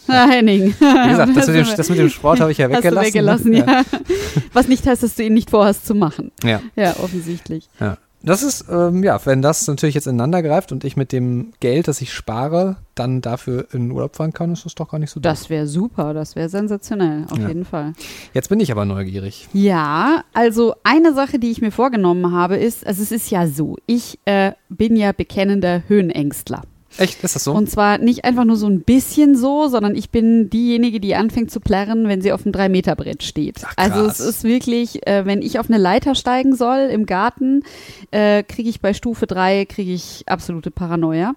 Ah, 0.08 0.28
Henning. 0.30 0.74
wie 0.80 1.10
gesagt, 1.10 1.36
das 1.38 1.48
mit 1.48 1.56
dem, 1.56 1.68
das 1.78 1.90
mit 1.90 2.00
dem 2.00 2.10
Sport 2.10 2.40
habe 2.40 2.52
ich 2.52 2.58
ja 2.58 2.66
Hast 2.70 2.74
du 2.74 2.78
weggelassen. 2.96 3.52
weggelassen, 3.52 3.52
ne? 3.52 3.58
ja. 3.66 3.84
Was 4.54 4.68
nicht 4.68 4.86
heißt, 4.86 5.04
dass 5.04 5.16
du 5.16 5.24
ihn 5.24 5.34
nicht 5.34 5.50
vorhast 5.50 5.86
zu 5.86 5.96
machen. 5.96 6.32
ja. 6.44 6.62
Ja, 6.76 6.96
offensichtlich. 7.04 7.70
Ja. 7.80 7.98
Das 8.24 8.42
ist, 8.42 8.66
ähm, 8.70 9.04
ja, 9.04 9.24
wenn 9.26 9.44
das 9.44 9.68
natürlich 9.68 9.94
jetzt 9.94 10.08
ineinander 10.08 10.42
greift 10.42 10.72
und 10.72 10.84
ich 10.84 10.98
mit 10.98 11.12
dem 11.12 11.54
Geld, 11.60 11.88
das 11.88 12.02
ich 12.02 12.12
spare, 12.12 12.78
dann 12.96 13.22
dafür 13.22 13.68
in 13.72 13.84
den 13.84 13.92
Urlaub 13.92 14.16
fahren 14.16 14.34
kann, 14.34 14.52
ist 14.52 14.66
das 14.66 14.74
doch 14.74 14.90
gar 14.90 14.98
nicht 14.98 15.12
so 15.12 15.20
dumm. 15.20 15.22
Das 15.30 15.52
wäre 15.52 15.68
super, 15.68 16.16
das 16.16 16.36
wäre 16.36 16.50
sensationell, 16.50 17.26
auf 17.30 17.38
Ja. 17.38 17.48
jeden 17.48 17.64
Fall. 17.64 17.94
Jetzt 18.34 18.50
bin 18.50 18.60
ich 18.60 18.72
aber 18.72 18.86
neugierig. 18.86 19.48
Ja, 19.54 20.24
also 20.34 20.74
eine 20.84 21.14
Sache, 21.14 21.38
die 21.38 21.52
ich 21.52 21.62
mir 21.62 21.72
vorgenommen 21.72 22.32
habe, 22.34 22.58
ist, 22.58 22.86
also 22.88 23.04
es 23.04 23.12
ist 23.12 23.30
ja 23.30 23.48
so, 23.48 23.78
ich 23.86 24.18
äh, 24.26 24.54
bin 24.68 24.96
ja 24.96 25.12
bekennender 25.12 25.84
Höhenängstler. 25.88 26.64
Echt, 26.98 27.24
ist 27.24 27.36
das 27.36 27.44
so? 27.44 27.54
Und 27.54 27.70
zwar 27.70 27.98
nicht 27.98 28.26
einfach 28.26 28.46
nur 28.46 28.56
so 28.56 28.68
ein 28.68 28.82
bisschen 28.82 29.36
so, 29.36 29.68
sondern 29.68 29.96
ich 29.96 30.10
bin 30.10 30.50
diejenige, 30.50 31.00
die 31.00 31.16
anfängt 31.16 31.52
zu 31.52 31.60
plärren, 31.60 32.08
wenn 32.08 32.22
sie 32.22 32.32
auf 32.32 32.44
dem 32.44 32.52
3-Meter-Brett 32.52 33.24
steht. 33.24 33.62
Ach, 33.66 33.74
also 33.78 34.06
es 34.06 34.20
ist 34.20 34.44
wirklich, 34.44 35.06
äh, 35.06 35.26
wenn 35.26 35.42
ich 35.42 35.60
auf 35.60 35.70
eine 35.70 35.78
Leiter 35.78 36.16
steigen 36.16 36.56
soll 36.56 36.90
im 36.92 37.06
Garten, 37.06 37.64
äh, 38.12 38.44
kriege 38.44 38.70
ich 38.70 38.82
bei 38.82 38.94
Stufe 38.94 39.28
3, 39.28 39.66
kriege 39.66 39.92
ich 39.92 40.24
absolute 40.28 40.72
Paranoia. 40.72 41.36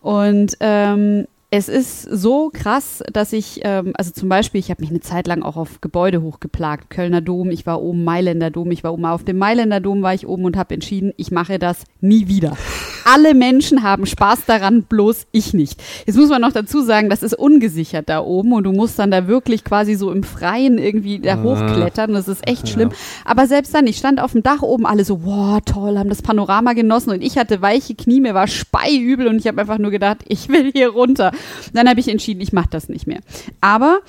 Und 0.00 0.56
ähm, 0.60 1.26
es 1.52 1.68
ist 1.68 2.02
so 2.02 2.50
krass, 2.52 3.02
dass 3.12 3.32
ich, 3.32 3.60
ähm, 3.64 3.92
also 3.96 4.12
zum 4.12 4.28
Beispiel, 4.28 4.60
ich 4.60 4.70
habe 4.70 4.82
mich 4.82 4.90
eine 4.90 5.00
Zeit 5.00 5.26
lang 5.26 5.42
auch 5.42 5.56
auf 5.56 5.80
Gebäude 5.80 6.22
hochgeplagt. 6.22 6.90
Kölner 6.90 7.20
Dom, 7.20 7.50
ich 7.50 7.66
war 7.66 7.82
oben, 7.82 8.04
Mailänder 8.04 8.50
Dom, 8.50 8.70
ich 8.70 8.84
war 8.84 8.92
oben 8.92 9.04
auf 9.04 9.24
dem 9.24 9.36
Mailänder 9.38 9.80
Dom, 9.80 10.00
war 10.02 10.14
ich 10.14 10.28
oben 10.28 10.44
und 10.44 10.56
habe 10.56 10.74
entschieden, 10.74 11.12
ich 11.16 11.32
mache 11.32 11.58
das 11.58 11.84
nie 12.00 12.28
wieder. 12.28 12.56
Alle 13.04 13.34
Menschen 13.34 13.82
haben 13.82 14.06
Spaß 14.06 14.44
daran, 14.46 14.84
bloß 14.84 15.26
ich 15.32 15.52
nicht. 15.52 15.82
Jetzt 16.06 16.16
muss 16.16 16.28
man 16.28 16.40
noch 16.40 16.52
dazu 16.52 16.82
sagen, 16.82 17.10
das 17.10 17.24
ist 17.24 17.34
ungesichert 17.34 18.08
da 18.08 18.20
oben 18.20 18.52
und 18.52 18.62
du 18.62 18.72
musst 18.72 18.98
dann 19.00 19.10
da 19.10 19.26
wirklich 19.26 19.64
quasi 19.64 19.94
so 19.96 20.12
im 20.12 20.22
Freien 20.22 20.78
irgendwie 20.78 21.18
da 21.18 21.34
Ah. 21.34 21.42
hochklettern. 21.42 22.12
Das 22.12 22.28
ist 22.28 22.46
echt 22.46 22.68
schlimm. 22.68 22.90
Aber 23.24 23.48
selbst 23.48 23.74
dann, 23.74 23.88
ich 23.88 23.96
stand 23.96 24.20
auf 24.20 24.32
dem 24.32 24.44
Dach 24.44 24.62
oben, 24.62 24.86
alle 24.86 25.04
so, 25.04 25.24
wow, 25.24 25.58
toll, 25.64 25.98
haben 25.98 26.10
das 26.10 26.22
Panorama 26.22 26.74
genossen 26.74 27.10
und 27.10 27.22
ich 27.22 27.38
hatte 27.38 27.60
weiche 27.60 27.96
Knie, 27.96 28.20
mir 28.20 28.34
war 28.34 28.46
speiübel 28.46 29.26
und 29.26 29.38
ich 29.38 29.48
habe 29.48 29.60
einfach 29.60 29.78
nur 29.78 29.90
gedacht, 29.90 30.18
ich 30.28 30.48
will 30.48 30.70
hier 30.72 30.90
runter. 30.90 31.32
Dann 31.72 31.88
habe 31.88 32.00
ich 32.00 32.08
entschieden, 32.08 32.40
ich 32.40 32.52
mache 32.52 32.68
das 32.70 32.88
nicht 32.88 33.06
mehr. 33.06 33.20
Aber 33.60 34.00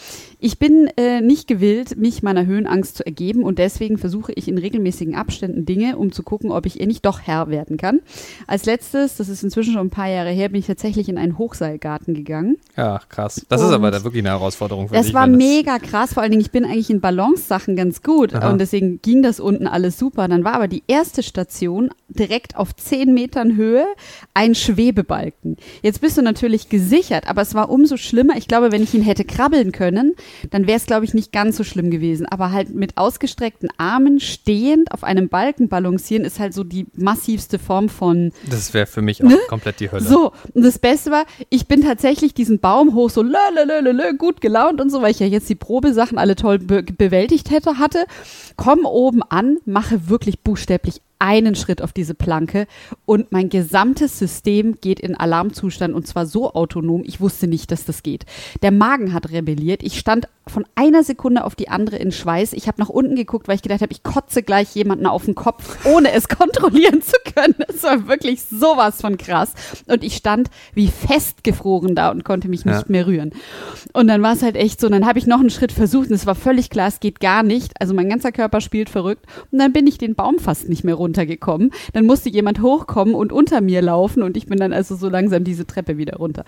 ich 0.44 0.58
bin 0.58 0.88
äh, 0.98 1.22
nicht 1.22 1.48
gewillt, 1.48 1.98
mich 1.98 2.24
meiner 2.24 2.48
Höhenangst 2.48 2.98
zu 2.98 3.06
ergeben 3.06 3.44
und 3.44 3.60
deswegen 3.60 4.00
versuche 4.00 4.32
ich 4.34 4.48
in 4.48 4.58
regelmäßigen 4.58 5.14
Abständen 5.14 5.66
Dinge, 5.66 5.98
um 5.98 6.12
zu 6.12 6.24
gucken, 6.24 6.52
ob 6.52 6.66
ich 6.66 6.80
ihr 6.80 6.88
nicht 6.88 7.06
doch 7.06 7.22
Herr 7.22 7.50
werden 7.50 7.78
kann. 7.78 8.00
Als 8.48 8.66
letztes, 8.66 9.18
das 9.18 9.30
ist 9.30 9.44
inzwischen 9.44 9.74
schon 9.74 9.88
ein 9.88 9.92
paar 9.92 10.10
Jahre 10.10 10.32
her, 10.32 10.50
bin 10.50 10.60
ich 10.60 10.66
tatsächlich 10.66 11.10
in 11.10 11.20
einen 11.20 11.38
Hochseilgarten 11.38 12.16
gegangen. 12.16 12.58
Ja, 12.76 13.00
krass. 13.08 13.46
Das 13.50 13.62
ist 13.62 13.68
Und 13.68 13.74
aber 13.76 13.92
da 13.92 14.04
wirklich 14.04 14.24
eine 14.24 14.30
Herausforderung 14.30 14.88
für 14.88 14.96
Das 14.96 15.06
dich. 15.06 15.14
war 15.14 15.28
wenn 15.28 15.38
mega 15.38 15.78
krass, 15.78 16.14
vor 16.16 16.24
allen 16.24 16.32
Dingen, 16.32 16.42
ich 16.42 16.52
bin 16.52 16.66
eigentlich 16.66 16.90
in 16.90 17.02
Balance-Sachen 17.02 17.76
ganz 17.76 18.02
gut 18.02 18.34
Aha. 18.34 18.50
und 18.50 18.58
deswegen 18.60 19.00
ging 19.04 19.22
das 19.22 19.40
unten 19.40 19.68
alles 19.68 20.00
super. 20.00 20.28
Dann 20.28 20.44
war 20.44 20.56
aber 20.56 20.68
die 20.68 20.82
erste 20.88 21.22
Station 21.22 21.92
direkt 22.10 22.56
auf 22.56 22.76
10 22.76 23.14
Metern 23.14 23.56
Höhe 23.56 23.86
ein 24.34 24.56
Schwebebalken. 24.56 25.58
Jetzt 25.84 26.02
bist 26.02 26.18
du 26.18 26.24
natürlich 26.24 26.68
gesichert, 26.70 27.30
aber 27.30 27.44
es 27.44 27.54
war 27.54 27.70
umso 27.70 27.96
schlimmer. 27.98 28.38
Ich 28.38 28.48
glaube, 28.48 28.72
wenn 28.72 28.82
ich 28.82 28.94
ihn 28.96 29.04
hätte 29.04 29.24
krabbeln 29.24 29.72
können, 29.72 30.16
dann 30.50 30.68
wäre 30.68 30.78
es, 30.78 30.86
glaube 30.86 31.06
ich, 31.06 31.14
nicht 31.14 31.32
ganz 31.32 31.58
so 31.58 31.64
schlimm 31.64 31.92
gewesen. 31.92 32.26
Aber 32.26 32.52
halt 32.52 32.74
mit 32.74 32.98
ausgestreckten 32.98 33.70
Armen 33.78 34.20
stehend 34.20 34.92
auf 34.92 35.04
einem 35.04 35.30
Balken 35.30 35.70
balancieren 35.70 36.26
ist 36.26 36.40
halt 36.40 36.54
so 36.54 36.64
die 36.64 36.88
massivste 36.96 37.60
Form 37.60 37.90
von 37.90 38.32
Das 38.50 38.74
wäre 38.74 38.86
für 38.86 39.02
mich 39.02 39.24
auch 39.24 39.30
komplett 39.48 39.80
die 39.80 39.92
Hölle. 39.92 40.04
Ne? 40.04 40.10
so, 40.10 40.32
und 40.54 40.64
das 40.64 40.80
Beste 40.80 41.12
war, 41.12 41.26
ich 41.50 41.68
bin 41.68 41.82
tatsächlich 41.82 42.34
diesen 42.34 42.60
Baum 42.60 42.94
hoch, 42.94 43.10
so 43.10 43.22
lö, 43.22 43.38
lö, 43.56 43.80
lö, 43.82 43.92
lö, 43.92 44.14
gut 44.18 44.42
gelaunt 44.42 44.82
und 44.82 44.90
so, 44.90 45.02
weil 45.02 45.12
ich 45.12 45.20
ja 45.20 45.28
jetzt 45.28 45.50
die 45.50 45.56
Probesachen 45.56 46.18
alle 46.18 46.36
toll 46.36 46.60
be 46.60 46.84
bewältigt 46.84 47.52
hätte, 47.52 47.78
hatte. 47.78 48.06
Komm 48.56 48.86
oben 48.86 49.22
an, 49.24 49.58
mache 49.66 50.10
wirklich 50.10 50.42
buchstäblich 50.42 51.02
einen 51.22 51.56
Schritt 51.56 51.82
auf 51.82 51.94
diese 51.94 52.16
Planke 52.16 52.66
und 53.06 53.32
mein 53.32 53.50
gesamtes 53.50 54.18
System 54.18 54.78
geht 54.82 55.00
in 55.00 55.16
Alarmzustand 55.16 55.94
und 55.94 56.08
zwar 56.08 56.26
so 56.26 56.54
autonom, 56.54 57.04
ich 57.06 57.22
wusste 57.22 57.48
nicht, 57.48 57.72
dass 57.72 57.86
das 57.86 58.02
geht. 58.04 58.26
Der 58.64 58.72
Magen 58.72 59.14
hat 59.14 59.30
rebelliert. 59.32 59.84
Ich 59.84 60.00
stand 60.00 60.28
von 60.48 60.66
einer 60.76 61.04
Sekunde 61.04 61.44
auf 61.46 61.56
die 61.56 61.70
andere 61.70 61.98
in 61.98 62.12
Schweiß. 62.12 62.54
Ich 62.54 62.68
habe 62.68 62.82
nach 62.82 62.90
unten 62.90 63.16
geguckt, 63.16 63.48
weil 63.48 63.56
ich 63.56 63.62
gedacht 63.62 63.82
habe, 63.82 63.94
ich 63.94 64.02
kotze 64.02 64.42
gleich 64.42 64.74
jemanden 64.76 65.06
auf 65.06 65.26
den 65.26 65.36
Kopf, 65.36 65.86
ohne 65.86 66.12
es 66.12 66.28
kontrollieren 66.28 67.02
zu 67.04 67.16
können. 67.36 67.56
Das 67.68 67.84
war 67.84 68.08
wirklich 68.08 68.42
sowas 68.42 69.00
von 69.02 69.18
krass. 69.18 69.54
Und 69.88 70.04
ich 70.04 70.16
stand 70.16 70.50
wie 70.74 70.88
festgefroren 70.88 71.94
da 71.96 72.10
und 72.10 72.26
konnte 72.26 72.50
mich 72.50 72.66
nicht 72.66 72.76
Ja. 72.76 72.84
mehr 72.88 73.06
rühren. 73.06 73.32
Und 73.94 74.08
dann 74.08 74.22
war 74.24 74.34
es 74.34 74.42
halt 74.42 74.56
echt 74.56 74.82
so, 74.82 74.88
und 74.88 74.94
dann 74.94 75.06
habe 75.06 75.20
ich 75.20 75.28
noch 75.28 75.40
einen 75.40 75.50
Schritt 75.52 75.72
versucht 75.72 76.10
und 76.10 76.16
es 76.16 76.26
war 76.26 76.36
völlig 76.36 76.70
klar, 76.72 76.88
es 76.88 77.00
geht 77.00 77.20
gar 77.20 77.44
nicht. 77.44 77.80
Also 77.80 77.94
mein 77.94 78.10
ganzer 78.10 78.32
Körper 78.32 78.62
spielt 78.62 78.90
verrückt. 78.90 79.26
Und 79.52 79.60
dann 79.60 79.72
bin 79.74 79.86
ich 79.88 79.98
den 80.00 80.16
Baum 80.16 80.40
fast 80.40 80.68
nicht 80.68 80.84
mehr 80.84 80.96
runtergekommen. 81.12 81.72
Dann 81.94 82.06
musste 82.06 82.30
jemand 82.30 82.62
hochkommen 82.62 83.14
und 83.14 83.32
unter 83.32 83.62
mir 83.62 83.82
laufen 83.82 84.24
und 84.24 84.38
ich 84.38 84.46
bin 84.48 84.60
dann 84.60 84.74
also 84.74 84.96
so 84.96 85.10
langsam 85.10 85.44
diese 85.44 85.68
Treppe 85.68 85.98
wieder 85.98 86.18
runter. 86.18 86.46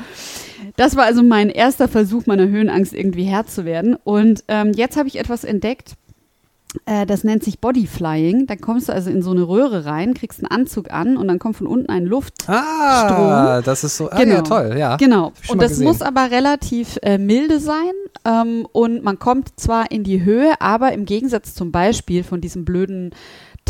Das 0.78 0.96
war 0.96 1.04
also 1.04 1.22
mein 1.22 1.50
erster 1.50 1.88
Versuch, 1.88 2.26
meiner 2.26 2.48
Höhenangst 2.48 2.94
irgendwie 2.94 3.24
Herr 3.24 3.46
zu 3.46 3.66
werden. 3.66 3.96
Und 4.04 4.44
ähm, 4.48 4.72
jetzt 4.74 4.98
habe 4.98 5.08
ich 5.08 5.20
etwas 5.20 5.44
entdeckt. 5.44 5.96
Äh, 6.86 7.06
das 7.06 7.24
nennt 7.24 7.44
sich 7.44 7.60
Bodyflying. 7.60 8.48
Da 8.48 8.56
kommst 8.56 8.90
du 8.90 8.94
also 8.94 9.12
in 9.12 9.22
so 9.22 9.32
eine 9.32 9.48
Röhre 9.48 9.86
rein, 9.86 10.14
kriegst 10.14 10.40
einen 10.40 10.50
Anzug 10.50 10.92
an 10.92 11.18
und 11.18 11.28
dann 11.28 11.38
kommt 11.38 11.58
von 11.58 11.68
unten 11.68 11.90
ein 11.90 12.06
Luft. 12.06 12.50
Ah, 12.50 13.62
das 13.62 13.84
ist 13.84 13.98
so. 13.98 14.10
Ah, 14.10 14.24
ja, 14.24 14.42
toll, 14.42 14.76
ja. 14.78 14.96
Genau. 14.98 15.34
Und 15.50 15.62
das 15.62 15.74
gesehen. 15.74 15.88
muss 15.88 16.02
aber 16.02 16.32
relativ 16.32 16.98
äh, 17.04 17.18
milde 17.18 17.60
sein. 17.60 17.92
Ähm, 18.26 18.68
und 18.72 19.04
man 19.04 19.20
kommt 19.20 19.60
zwar 19.60 19.92
in 19.92 20.04
die 20.04 20.24
Höhe, 20.24 20.54
aber 20.60 20.94
im 20.94 21.06
Gegensatz 21.06 21.54
zum 21.54 21.72
Beispiel 21.72 22.24
von 22.24 22.42
diesem 22.42 22.66
blöden 22.66 23.12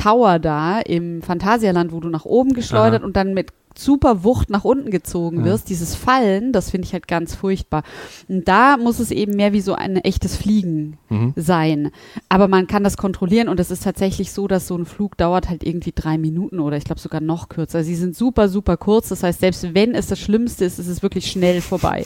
Tower 0.04 0.40
da 0.40 0.80
im 0.80 1.22
Phantasialand, 1.22 1.92
wo 1.92 2.00
du 2.00 2.10
nach 2.10 2.26
oben 2.26 2.54
geschleudert 2.54 3.02
Aha. 3.02 3.06
und 3.06 3.16
dann 3.16 3.34
mit 3.34 3.52
super 3.76 4.24
Wucht 4.24 4.52
nach 4.52 4.64
unten 4.66 4.92
gezogen 4.92 5.40
Ja. 5.40 5.46
wirst, 5.46 5.68
dieses 5.70 5.96
Fallen, 5.96 6.52
das 6.52 6.70
finde 6.70 6.86
ich 6.86 6.94
halt 6.94 7.08
ganz 7.08 7.34
furchtbar. 7.34 7.82
Und 8.28 8.48
da 8.48 8.78
muss 8.78 9.00
es 9.00 9.10
eben 9.10 9.36
mehr 9.36 9.52
wie 9.52 9.62
so 9.62 9.74
ein 9.74 9.96
echtes 9.98 10.36
Fliegen 10.38 10.98
Mhm. 11.10 11.34
sein. 11.36 11.90
Aber 12.30 12.48
man 12.48 12.68
kann 12.68 12.84
das 12.84 12.98
kontrollieren 12.98 13.48
und 13.50 13.60
es 13.60 13.72
ist 13.72 13.84
tatsächlich 13.84 14.32
so, 14.32 14.48
dass 14.48 14.68
so 14.68 14.76
ein 14.78 14.86
Flug 14.86 15.18
dauert 15.18 15.50
halt 15.50 15.64
irgendwie 15.64 15.92
drei 15.96 16.20
Minuten 16.20 16.60
oder 16.60 16.78
ich 16.78 16.84
glaube 16.84 17.02
sogar 17.02 17.20
noch 17.22 17.50
kürzer. 17.50 17.84
Sie 17.84 17.96
sind 17.96 18.16
super, 18.16 18.48
super 18.48 18.78
kurz. 18.78 19.10
Das 19.10 19.24
heißt, 19.24 19.40
selbst 19.40 19.74
wenn 19.74 19.96
es 19.96 20.06
das 20.06 20.20
Schlimmste 20.20 20.66
ist, 20.66 20.78
ist 20.78 20.88
es 20.88 21.02
wirklich 21.02 21.26
schnell 21.32 21.60
vorbei. 21.62 22.06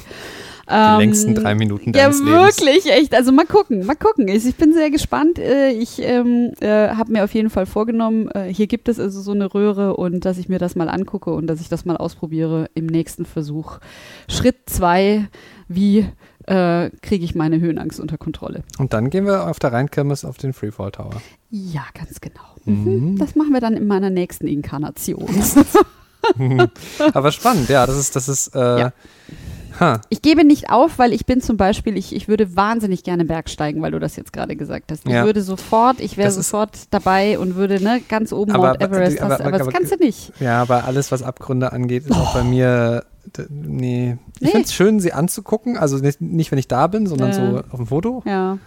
Die 0.69 0.97
längsten 1.01 1.33
drei 1.35 1.55
Minuten 1.55 1.93
Ja, 1.93 2.03
deines 2.03 2.19
Lebens. 2.19 2.57
wirklich, 2.59 2.91
echt. 2.91 3.15
Also 3.15 3.31
mal 3.31 3.45
gucken, 3.45 3.85
mal 3.85 3.95
gucken. 3.95 4.27
Ich 4.27 4.45
ich 4.45 4.55
bin 4.55 4.73
sehr 4.73 4.89
gespannt. 4.91 5.39
Äh, 5.39 5.71
Ich 5.71 6.01
ähm, 6.01 6.51
äh, 6.59 6.89
habe 6.89 7.11
mir 7.11 7.23
auf 7.23 7.33
jeden 7.33 7.49
Fall 7.49 7.65
vorgenommen, 7.65 8.29
äh, 8.31 8.53
hier 8.53 8.67
gibt 8.67 8.89
es 8.89 8.99
also 8.99 9.21
so 9.21 9.31
eine 9.31 9.53
Röhre 9.53 9.95
und 9.95 10.25
dass 10.25 10.37
ich 10.37 10.49
mir 10.49 10.59
das 10.59 10.75
mal 10.75 10.89
angucke 10.89 11.31
und 11.31 11.47
dass 11.47 11.61
ich 11.61 11.69
das 11.69 11.85
mal 11.85 11.95
ausprobiere 11.97 12.69
im 12.73 12.85
nächsten 12.85 13.25
Versuch. 13.25 13.79
Schritt 14.29 14.57
zwei, 14.69 15.27
wie 15.69 16.05
äh, 16.47 16.89
kriege 17.01 17.23
ich 17.23 17.33
meine 17.35 17.59
Höhenangst 17.59 17.99
unter 17.99 18.17
Kontrolle? 18.17 18.63
Und 18.77 18.93
dann 18.93 19.09
gehen 19.09 19.25
wir 19.25 19.47
auf 19.47 19.59
der 19.59 19.71
Rheinkirmes 19.73 20.25
auf 20.25 20.37
den 20.37 20.53
Freefall 20.53 20.91
Tower. 20.91 21.21
Ja, 21.49 21.83
ganz 21.93 22.19
genau. 22.19 22.41
Mhm. 22.65 23.17
Das 23.17 23.35
machen 23.35 23.53
wir 23.53 23.61
dann 23.61 23.73
in 23.75 23.87
meiner 23.87 24.09
nächsten 24.09 24.47
Inkarnation. 24.47 25.27
Aber 27.13 27.31
spannend, 27.31 27.69
ja, 27.69 27.85
das 27.85 27.97
ist, 27.97 28.15
das 28.15 28.27
ist, 28.27 28.55
äh, 28.55 28.79
Ja. 28.79 28.93
Ha, 29.79 30.01
Ich 30.09 30.21
gebe 30.21 30.43
nicht 30.43 30.69
auf, 30.69 30.99
weil 30.99 31.13
ich 31.13 31.25
bin 31.25 31.41
zum 31.41 31.57
Beispiel, 31.57 31.97
ich, 31.97 32.15
ich 32.15 32.27
würde 32.27 32.55
wahnsinnig 32.55 33.03
gerne 33.03 33.25
Bergsteigen, 33.25 33.81
weil 33.81 33.91
du 33.91 33.99
das 33.99 34.15
jetzt 34.15 34.33
gerade 34.33 34.55
gesagt 34.55 34.91
hast. 34.91 35.05
Ich 35.05 35.11
Ja. 35.11 35.25
würde 35.25 35.41
sofort, 35.41 35.99
ich 35.99 36.17
wäre 36.17 36.31
sofort 36.31 36.71
dabei 36.91 37.39
und 37.39 37.55
würde 37.55 37.81
ne, 37.83 38.01
ganz 38.07 38.31
oben 38.33 38.51
Aber- 38.51 38.67
Mount 38.69 38.81
Everest, 38.81 39.21
aber- 39.21 39.33
hast, 39.33 39.39
aber, 39.41 39.47
aber- 39.49 39.57
das 39.57 39.67
aber- 39.67 39.71
kannst 39.77 39.91
du 39.93 39.97
nicht. 39.97 40.31
ja, 40.39 40.61
aber 40.61 40.85
alles, 40.85 41.11
was 41.11 41.23
Abgründe 41.23 41.71
angeht, 41.71 42.05
ist 42.05 42.11
auch 42.11 42.33
bei 42.33 42.43
mir, 42.43 43.03
d- 43.37 43.45
nee. 43.49 44.17
Ich 44.35 44.41
Nee. 44.41 44.47
finde 44.49 44.65
es 44.65 44.73
schön, 44.73 44.99
sie 44.99 45.13
anzugucken, 45.13 45.77
also 45.77 45.97
nicht, 45.97 46.21
nicht, 46.21 46.51
wenn 46.51 46.59
ich 46.59 46.67
da 46.67 46.87
bin, 46.87 47.07
sondern 47.07 47.29
Ja. 47.29 47.33
so 47.35 47.57
auf 47.71 47.77
dem 47.77 47.87
Foto, 47.87 48.23
Ja, 48.25 48.57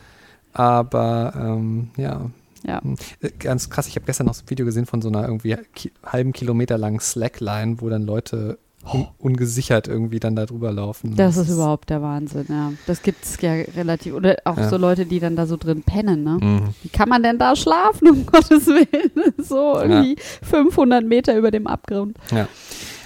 aber, 0.53 1.33
ähm, 1.37 1.91
ja. 1.97 2.31
ja. 2.65 2.83
Hm. 2.83 2.97
Äh, 3.21 3.31
Ganz 3.39 3.71
krass, 3.71 3.87
ich 3.87 3.97
habe 3.97 4.07
gestern 4.07 4.27
noch 4.27 4.35
so 4.35 4.43
ein 4.45 4.51
Video 4.51 4.67
gesehen 4.67 4.87
von 4.87 5.01
so 5.03 5.09
einer 5.09 5.27
irgendwie 5.27 5.57
halben 6.05 6.33
Kilometer 6.33 6.77
langen 6.79 7.01
Slackline, 7.01 7.81
wo 7.81 7.89
dann 7.89 8.03
Leute 8.03 8.59
un 8.83 9.07
ungesichert 9.19 9.89
irgendwie 9.89 10.21
dann 10.21 10.35
da 10.37 10.47
drüber 10.47 10.73
laufen. 10.73 11.15
Das 11.15 11.37
ist 11.37 11.51
überhaupt 11.51 11.91
der 11.91 12.01
Wahnsinn, 12.03 12.47
ja. 12.49 12.73
Das 12.87 13.03
gibt 13.03 13.25
es 13.25 13.41
ja 13.41 13.53
relativ, 13.53 14.15
oder 14.15 14.37
auch 14.45 14.57
Ja. 14.57 14.69
so 14.69 14.77
Leute, 14.79 15.05
die 15.07 15.21
dann 15.21 15.37
da 15.37 15.47
so 15.47 15.57
drin 15.59 15.83
pennen, 15.83 16.25
ne? 16.25 16.39
Mhm. 16.41 16.61
Wie 16.83 16.89
kann 16.89 17.09
man 17.09 17.23
denn 17.23 17.39
da 17.39 17.55
schlafen, 17.57 18.09
um 18.09 18.27
Gottes 18.33 18.67
Willen? 18.67 19.35
So 19.39 19.79
irgendwie 19.79 20.17
500 20.43 21.05
Meter 21.05 21.37
über 21.37 21.51
dem 21.51 21.67
Abgrund. 21.67 22.17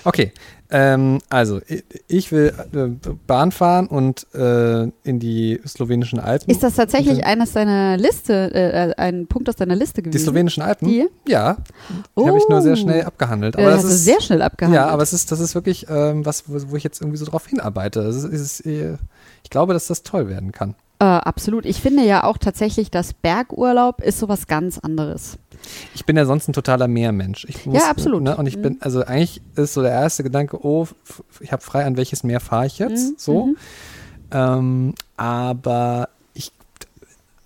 Okay, 0.04 0.32
ähm, 0.76 1.20
also 1.30 1.60
ich 2.08 2.32
will 2.32 2.52
äh, 2.72 3.10
Bahn 3.28 3.52
fahren 3.52 3.86
und 3.86 4.26
äh, 4.34 4.82
in 5.04 5.20
die 5.20 5.60
slowenischen 5.64 6.18
Alpen. 6.18 6.50
Ist 6.50 6.64
das 6.64 6.74
tatsächlich 6.74 7.24
eines 7.24 7.52
deiner 7.52 7.96
Liste, 7.96 8.52
äh, 8.52 8.90
äh, 8.90 8.94
ein 8.96 9.28
Punkt 9.28 9.48
aus 9.48 9.54
deiner 9.54 9.76
Liste 9.76 10.02
die 10.02 10.10
gewesen? 10.10 10.24
slowenischen 10.24 10.62
Alpen? 10.64 10.88
Die? 10.88 11.06
Ja, 11.28 11.58
die 12.18 12.26
habe 12.26 12.38
ich 12.38 12.48
nur 12.48 12.60
sehr 12.60 12.72
Oh. 12.72 12.76
schnell 12.76 13.02
abgehandelt. 13.04 13.54
Äh, 13.56 13.62
Aber 13.62 13.72
hast 13.72 13.84
das 13.84 13.92
ist 13.92 14.04
sehr 14.04 14.20
schnell 14.20 14.42
abgehandelt. 14.42 14.82
ja, 14.82 14.88
aber 14.88 15.02
es 15.04 15.12
ist, 15.12 15.30
das 15.30 15.38
ist 15.38 15.54
wirklich 15.54 15.86
ähm, 15.88 16.26
was, 16.26 16.48
wo, 16.48 16.58
wo 16.72 16.76
ich 16.76 16.82
jetzt 16.82 17.00
irgendwie 17.00 17.18
so 17.18 17.26
drauf 17.26 17.46
hinarbeite. 17.46 18.00
Ist, 18.00 18.24
ist, 18.24 18.66
äh, 18.66 18.96
ich 19.44 19.50
glaube, 19.50 19.74
dass 19.74 19.86
das 19.86 20.02
toll 20.02 20.28
werden 20.28 20.50
kann. 20.50 20.74
Äh, 20.98 21.04
absolut. 21.04 21.66
Ich 21.66 21.80
finde 21.80 22.04
ja 22.04 22.24
auch 22.24 22.38
tatsächlich, 22.38 22.90
dass 22.90 23.12
Bergurlaub 23.14 24.00
ist 24.00 24.18
sowas 24.18 24.46
ganz 24.46 24.78
anderes. 24.78 25.38
Ich 25.94 26.04
bin 26.04 26.16
ja 26.16 26.24
sonst 26.26 26.48
ein 26.48 26.52
totaler 26.52 26.88
Meermensch. 26.88 27.44
Ich 27.48 27.66
muss, 27.66 27.76
Ja, 27.82 27.90
absolut. 27.90 28.22
Ne, 28.22 28.36
und 28.36 28.46
ich 28.46 28.56
Mhm. 28.56 28.62
bin, 28.62 28.76
also 28.80 29.02
eigentlich 29.04 29.40
ist 29.56 29.74
so 29.74 29.82
der 29.82 29.92
erste 29.92 30.22
Gedanke, 30.22 30.64
oh, 30.64 30.86
ich 31.40 31.52
habe 31.52 31.62
frei, 31.62 31.84
an 31.84 31.96
welches 31.96 32.22
Meer 32.24 32.40
fahre 32.40 32.66
ich 32.66 32.78
jetzt? 32.78 33.10
Mhm, 33.12 33.14
So. 33.18 33.46
mhm. 33.46 33.56
Ähm, 34.30 34.94
aber 35.16 36.08
ich 36.32 36.50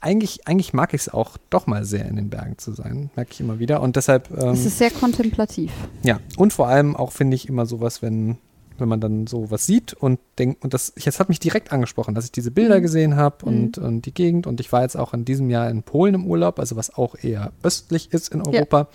eigentlich, 0.01 0.47
eigentlich 0.47 0.73
mag 0.73 0.95
ich 0.95 1.03
es 1.03 1.09
auch 1.09 1.37
doch 1.51 1.67
mal 1.67 1.85
sehr 1.85 2.07
in 2.07 2.17
den 2.17 2.31
Bergen 2.31 2.57
zu 2.57 2.73
sein, 2.73 3.11
merke 3.17 3.33
ich 3.33 3.41
immer 3.41 3.59
wieder. 3.59 3.83
Und 3.83 3.97
deshalb, 3.97 4.31
ähm, 4.31 4.51
Es 4.51 4.65
ist 4.65 4.79
sehr 4.79 4.91
kontemplativ. 4.91 5.73
ja, 6.03 6.21
und 6.37 6.53
vor 6.53 6.69
allem 6.69 6.97
auch 6.97 7.13
finde 7.13 7.35
ich 7.35 7.49
immer 7.49 7.67
sowas, 7.67 8.01
wenn, 8.01 8.39
wenn 8.81 8.89
man 8.89 9.01
dann 9.01 9.27
so 9.27 9.51
was 9.51 9.67
sieht 9.67 9.95
und 9.95 10.19
denkt, 10.39 10.63
und 10.65 10.75
das, 10.75 10.93
jetzt 10.97 11.21
hat 11.21 11.29
mich 11.29 11.41
direkt 11.41 11.73
angesprochen, 11.73 12.15
dass 12.15 12.25
ich 12.25 12.33
diese 12.33 12.51
Bilder 12.51 12.79
Mhm. 12.79 12.83
gesehen 12.83 13.17
habe 13.17 13.45
und, 13.47 13.79
und 13.79 14.07
die 14.07 14.15
Gegend 14.15 14.47
und 14.47 14.61
ich 14.61 14.73
war 14.73 14.83
jetzt 14.83 14.97
auch 14.97 15.15
in 15.15 15.25
diesem 15.25 15.51
Jahr 15.51 15.69
in 15.71 15.83
Polen 15.83 16.15
im 16.15 16.27
Urlaub, 16.27 16.59
also 16.59 16.77
was 16.77 16.95
auch 16.95 17.15
eher 17.23 17.53
östlich 17.63 18.13
ist 18.13 18.33
in 18.33 18.43
Europa. 18.43 18.89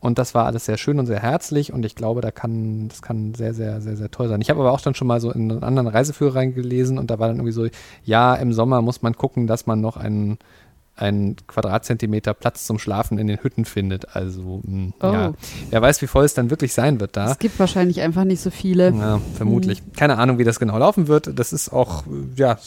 Und 0.00 0.18
das 0.18 0.34
war 0.34 0.46
alles 0.46 0.64
sehr 0.64 0.78
schön 0.78 0.98
und 0.98 1.06
sehr 1.06 1.20
herzlich 1.20 1.72
und 1.72 1.84
ich 1.84 1.94
glaube, 1.94 2.22
da 2.22 2.32
kann, 2.32 2.88
das 2.88 3.02
kann 3.02 3.34
sehr, 3.34 3.54
sehr, 3.54 3.80
sehr, 3.80 3.96
sehr 3.96 4.10
toll 4.10 4.28
sein. 4.28 4.40
Ich 4.40 4.50
habe 4.50 4.58
aber 4.58 4.72
auch 4.72 4.80
dann 4.80 4.96
schon 4.96 5.06
mal 5.06 5.20
so 5.20 5.30
in 5.30 5.48
einen 5.52 5.62
anderen 5.62 5.86
Reiseführer 5.86 6.34
reingelesen 6.34 6.98
und 6.98 7.08
da 7.10 7.20
war 7.20 7.28
dann 7.28 7.36
irgendwie 7.36 7.52
so, 7.52 7.68
ja, 8.02 8.34
im 8.34 8.52
Sommer 8.52 8.82
muss 8.82 9.02
man 9.02 9.14
gucken, 9.16 9.46
dass 9.46 9.66
man 9.66 9.80
noch 9.80 9.96
einen, 9.96 10.38
einen 10.94 11.36
Quadratzentimeter 11.46 12.34
Platz 12.34 12.66
zum 12.66 12.78
Schlafen 12.78 13.18
in 13.18 13.26
den 13.26 13.42
Hütten 13.42 13.64
findet. 13.64 14.14
Also, 14.14 14.60
mh, 14.64 14.92
Oh. 15.00 15.06
ja, 15.12 15.32
wer 15.70 15.82
weiß, 15.82 16.02
wie 16.02 16.06
voll 16.06 16.24
es 16.24 16.34
dann 16.34 16.50
wirklich 16.50 16.72
sein 16.74 17.00
wird 17.00 17.16
da. 17.16 17.30
Es 17.30 17.38
gibt 17.38 17.58
wahrscheinlich 17.58 18.00
einfach 18.02 18.24
nicht 18.24 18.40
so 18.42 18.50
viele. 18.50 18.90
Ja, 18.92 19.20
vermutlich. 19.34 19.82
Keine 19.96 20.18
Ahnung, 20.18 20.38
wie 20.38 20.44
das 20.44 20.58
genau 20.60 20.76
laufen 20.78 21.08
wird. 21.08 21.38
Das 21.38 21.52
ist 21.52 21.72
auch, 21.72 22.04
ja, 22.36 22.58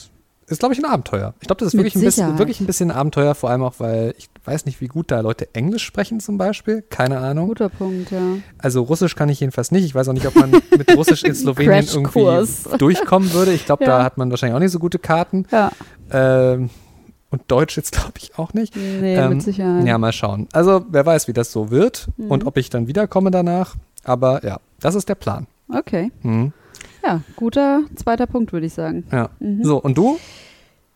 ist, 0.48 0.60
glaube 0.60 0.74
ich, 0.76 0.80
ein 0.80 0.86
Abenteuer. 0.86 1.34
Ich 1.40 1.48
glaube, 1.48 1.60
das 1.60 1.70
ist 1.70 1.74
Mit 1.74 1.86
wirklich 1.86 1.96
ein, 1.96 2.02
bisschen, 2.06 2.38
wirklich 2.38 2.60
ein 2.60 2.68
bisschen 2.68 2.92
ein 2.92 2.98
Abenteuer, 2.98 3.34
vor 3.34 3.50
allem 3.50 3.64
auch, 3.64 3.76
weil 3.80 4.14
ich 4.18 4.30
weiß 4.44 4.66
nicht, 4.68 4.80
wie 4.80 4.88
gut 4.88 5.10
da 5.10 5.22
Leute 5.22 5.48
Englisch 5.54 5.84
sprechen 5.84 6.20
zum 6.20 6.38
Beispiel. 6.38 6.84
Keine 6.84 7.18
Ahnung. 7.20 7.48
Guter 7.48 7.70
Punkt, 7.70 8.12
ja. 8.12 8.22
Also 8.60 8.84
Russisch 8.84 9.16
kann 9.16 9.28
ich 9.30 9.40
jedenfalls 9.40 9.72
nicht. 9.72 9.86
Ich 9.86 9.96
weiß 9.96 10.08
auch 10.08 10.14
nicht, 10.14 10.28
ob 10.28 10.36
man 10.36 10.52
mit 10.78 10.96
Russisch 10.96 11.24
in 11.24 11.34
Slowenien 11.34 11.88
irgendwie 11.92 12.78
durchkommen 12.78 13.34
würde. 13.34 13.54
Ich 13.54 13.66
glaube, 13.66 13.84
Ja. 13.86 13.98
da 14.00 14.04
hat 14.04 14.18
man 14.18 14.30
wahrscheinlich 14.30 14.56
auch 14.56 14.60
nicht 14.60 14.72
so 14.72 14.78
gute 14.80 15.00
Karten. 15.00 15.46
Ja, 15.52 15.72
Ähm, 16.12 16.70
und 17.36 17.44
Deutsch 17.48 17.78
jetzt, 17.78 17.92
glaube 17.98 18.14
ich, 18.18 18.38
auch 18.40 18.54
nicht. 18.54 18.76
nee, 18.76 19.16
Ähm, 19.16 19.30
mit 19.30 19.42
Sicherheit. 19.44 19.86
Ja, 19.86 19.98
mal 19.98 20.12
schauen. 20.14 20.48
Also, 20.54 20.84
wer 20.90 21.06
weiß, 21.06 21.28
wie 21.28 21.34
das 21.34 21.52
so 21.52 21.70
wird 21.72 22.08
Mhm. 22.18 22.32
und 22.32 22.46
ob 22.48 22.58
ich 22.58 22.70
dann 22.70 22.88
wiederkomme 22.88 23.32
danach. 23.32 23.76
Aber 24.04 24.44
ja, 24.46 24.60
das 24.80 24.96
ist 24.96 25.10
der 25.10 25.16
Plan. 25.16 25.48
Okay. 25.74 26.12
Mhm. 26.24 26.54
Ja, 27.04 27.22
guter 27.36 27.82
zweiter 27.96 28.26
Punkt, 28.28 28.54
würde 28.54 28.66
ich 28.66 28.74
sagen. 28.74 29.04
Ja. 29.12 29.30
Mhm. 29.40 29.64
So, 29.64 29.78
und 29.82 29.98
du? 29.98 30.18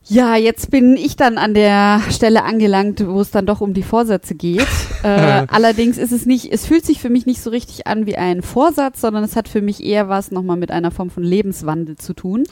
Ja, 0.05 0.35
jetzt 0.35 0.71
bin 0.71 0.95
ich 0.97 1.15
dann 1.17 1.37
an 1.37 1.53
der 1.53 2.01
Stelle 2.09 2.43
angelangt, 2.43 3.05
wo 3.05 3.21
es 3.21 3.29
dann 3.31 3.45
doch 3.45 3.61
um 3.61 3.73
die 3.73 3.83
Vorsätze 3.83 4.33
geht. 4.33 4.65
Äh, 5.03 5.45
allerdings 5.47 5.97
ist 5.97 6.11
es 6.11 6.25
nicht, 6.25 6.51
es 6.51 6.65
fühlt 6.65 6.85
sich 6.85 6.99
für 6.99 7.09
mich 7.09 7.25
nicht 7.25 7.41
so 7.41 7.49
richtig 7.49 7.87
an 7.87 8.05
wie 8.05 8.15
ein 8.15 8.41
Vorsatz, 8.41 9.01
sondern 9.01 9.23
es 9.23 9.35
hat 9.35 9.47
für 9.47 9.61
mich 9.61 9.83
eher 9.83 10.09
was 10.09 10.31
nochmal 10.31 10.57
mit 10.57 10.71
einer 10.71 10.91
Form 10.91 11.09
von 11.09 11.23
Lebenswandel 11.23 11.97
zu 11.97 12.13
tun. 12.13 12.43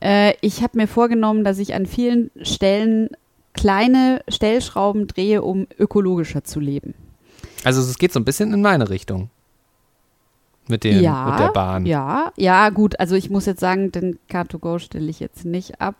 Äh, 0.00 0.34
ich 0.40 0.62
habe 0.62 0.78
mir 0.78 0.88
vorgenommen, 0.88 1.44
dass 1.44 1.58
ich 1.58 1.74
an 1.74 1.86
vielen 1.86 2.30
Stellen 2.42 3.08
kleine 3.52 4.22
Stellschrauben 4.28 5.06
drehe, 5.06 5.42
um 5.42 5.66
ökologischer 5.78 6.44
zu 6.44 6.60
leben. 6.60 6.94
Also 7.64 7.80
es 7.80 7.98
geht 7.98 8.12
so 8.12 8.20
ein 8.20 8.24
bisschen 8.24 8.52
in 8.52 8.62
meine 8.62 8.90
Richtung. 8.90 9.30
Mit, 10.68 10.84
den, 10.84 11.02
ja, 11.02 11.30
mit 11.30 11.38
der 11.40 11.48
Bahn. 11.48 11.86
Ja, 11.86 12.32
ja, 12.36 12.70
gut. 12.70 12.98
Also 12.98 13.14
ich 13.14 13.30
muss 13.30 13.46
jetzt 13.46 13.60
sagen, 13.60 13.92
den 13.92 14.18
Car2Go 14.30 14.78
stelle 14.78 15.08
ich 15.08 15.20
jetzt 15.20 15.44
nicht 15.44 15.80
ab. 15.80 15.96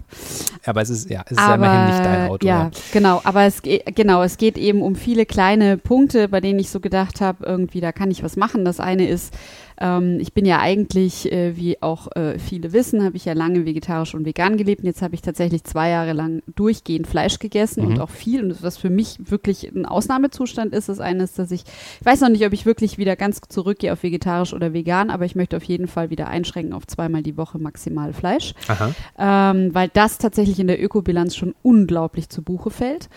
Aber 0.65 0.83
es 0.83 0.91
ist 0.91 1.11
ja, 1.11 1.23
es 1.27 1.33
ist 1.33 1.39
ja 1.39 1.55
immerhin 1.55 1.87
nicht 1.87 2.05
dein 2.05 2.31
Auto. 2.31 2.47
Ja, 2.47 2.71
genau. 2.93 3.21
Aber 3.25 3.45
es 3.45 3.63
genau, 3.63 4.23
es 4.23 4.37
geht 4.39 4.59
eben 4.59 4.83
um 4.83 4.97
viele 4.97 5.27
kleine 5.27 5.77
Punkte, 5.77 6.29
bei 6.29 6.41
denen 6.41 6.59
ich 6.59 6.71
so 6.71 6.81
gedacht 6.81 7.21
habe, 7.21 7.45
irgendwie 7.45 7.81
da 7.81 7.93
kann 7.93 8.11
ich 8.11 8.23
was 8.23 8.37
machen. 8.37 8.65
Das 8.65 8.81
eine 8.81 9.09
ist, 9.09 9.35
ähm, 9.81 10.19
ich 10.21 10.33
bin 10.33 10.45
ja 10.47 10.59
eigentlich, 10.61 11.31
äh, 11.33 11.57
wie 11.57 11.83
auch 11.83 12.09
äh, 12.17 12.39
viele 12.39 12.73
wissen, 12.73 13.05
habe 13.05 13.17
ich 13.17 13.25
ja 13.25 13.33
lange 13.35 13.65
vegetarisch 13.67 14.15
und 14.15 14.25
vegan 14.25 14.57
gelebt. 14.57 14.83
Und 14.83 14.87
jetzt 14.87 15.03
habe 15.03 15.15
ich 15.15 15.23
tatsächlich 15.23 15.65
zwei 15.65 15.91
Jahre 15.91 16.13
lang 16.13 16.43
durchgehend 16.55 17.07
Fleisch 17.07 17.39
gegessen 17.39 17.83
Mhm. 17.85 17.89
und 17.91 18.01
auch 18.01 18.11
viel. 18.11 18.43
Und 18.43 18.63
was 18.63 18.77
für 18.77 18.91
mich 18.91 19.19
wirklich 19.31 19.65
ein 19.75 19.87
Ausnahmezustand 19.87 20.75
ist, 20.75 20.89
ist 20.89 21.01
eines, 21.01 21.35
dass 21.35 21.51
ich, 21.51 21.65
ich 22.01 22.07
weiß 22.07 22.21
noch 22.23 22.29
nicht, 22.31 22.47
ob 22.47 22.53
ich 22.53 22.67
wirklich 22.67 22.99
wieder 22.99 23.17
ganz 23.17 23.41
zurückgehe 23.49 23.93
auf 23.93 24.03
vegetarisch 24.03 24.55
oder 24.55 24.73
vegan, 24.73 25.11
aber 25.11 25.25
ich 25.25 25.35
möchte 25.35 25.57
auf 25.57 25.65
jeden 25.65 25.89
Fall 25.89 26.11
wieder 26.11 26.29
einschränken 26.29 26.73
auf 26.73 26.87
zweimal 26.87 27.23
die 27.23 27.37
Woche 27.37 27.59
maximal 27.59 28.13
Fleisch 28.13 28.55
ähm, 29.19 29.75
weil 29.75 29.89
das 29.93 30.19
tatsächlich 30.19 30.59
in 30.59 30.67
der 30.67 30.83
Ökobilanz 30.83 31.37
schon 31.37 31.55
unglaublich 31.63 32.29
zu 32.29 32.43
Buche 32.43 32.71
fällt. 32.71 33.09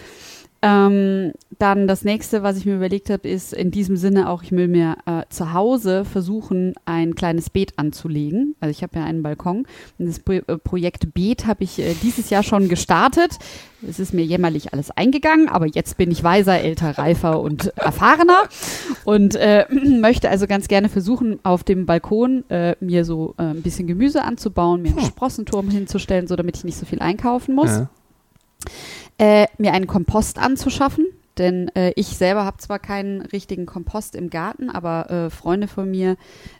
Ähm, 0.61 1.31
dann 1.57 1.87
das 1.87 2.03
nächste, 2.03 2.43
was 2.43 2.57
ich 2.57 2.65
mir 2.65 2.75
überlegt 2.75 3.09
habe, 3.09 3.27
ist 3.27 3.53
in 3.53 3.71
diesem 3.71 3.95
Sinne 3.97 4.29
auch, 4.29 4.43
ich 4.43 4.51
will 4.51 4.67
mir 4.67 4.97
äh, 5.05 5.23
zu 5.29 5.53
Hause 5.53 6.03
versuchen, 6.05 6.73
ein 6.85 7.15
kleines 7.15 7.49
Beet 7.49 7.77
anzulegen. 7.77 8.55
Also 8.59 8.71
ich 8.71 8.83
habe 8.83 8.99
ja 8.99 9.05
einen 9.05 9.23
Balkon 9.23 9.65
und 9.97 10.05
das 10.05 10.19
Pro 10.19 10.33
äh, 10.33 10.41
Projekt 10.57 11.13
Beet 11.13 11.45
habe 11.47 11.63
ich 11.63 11.79
äh, 11.79 11.93
dieses 12.01 12.29
Jahr 12.29 12.43
schon 12.43 12.67
gestartet. 12.67 13.37
Es 13.87 13.99
ist 13.99 14.13
mir 14.13 14.23
jämmerlich 14.25 14.73
alles 14.73 14.91
eingegangen, 14.91 15.47
aber 15.47 15.65
jetzt 15.67 15.95
bin 15.95 16.11
ich 16.11 16.23
weiser, 16.23 16.59
älter, 16.59 16.97
reifer 16.97 17.39
und 17.39 17.67
erfahrener 17.77 18.41
und 19.05 19.35
äh, 19.35 19.65
möchte 20.01 20.29
also 20.29 20.45
ganz 20.47 20.67
gerne 20.67 20.89
versuchen, 20.89 21.39
auf 21.43 21.63
dem 21.63 21.85
Balkon 21.85 22.43
äh, 22.49 22.75
mir 22.81 23.05
so 23.05 23.33
ein 23.37 23.61
bisschen 23.61 23.87
Gemüse 23.87 24.23
anzubauen, 24.23 24.81
mir 24.81 24.89
einen 24.89 24.97
Hm. 24.99 25.05
Sprossenturm 25.05 25.69
hinzustellen, 25.69 26.27
so 26.27 26.35
damit 26.35 26.57
ich 26.57 26.63
nicht 26.65 26.77
so 26.77 26.85
viel 26.85 26.99
einkaufen 26.99 27.55
muss 27.55 27.69
Ja. 27.69 27.89
Äh, 29.19 29.45
mir 29.57 29.73
einen 29.73 29.87
Kompost 29.87 30.39
anzuschaffen. 30.39 31.05
Denn 31.37 31.69
äh, 31.69 31.93
ich 31.95 32.07
selber 32.07 32.43
habe 32.43 32.57
zwar 32.57 32.79
keinen 32.79 33.21
richtigen 33.21 33.65
Kompost 33.65 34.15
im 34.15 34.29
Garten, 34.29 34.69
aber 34.69 35.09
äh, 35.09 35.29
Freunde 35.29 35.67
von 35.67 35.89
mir, 35.89 36.17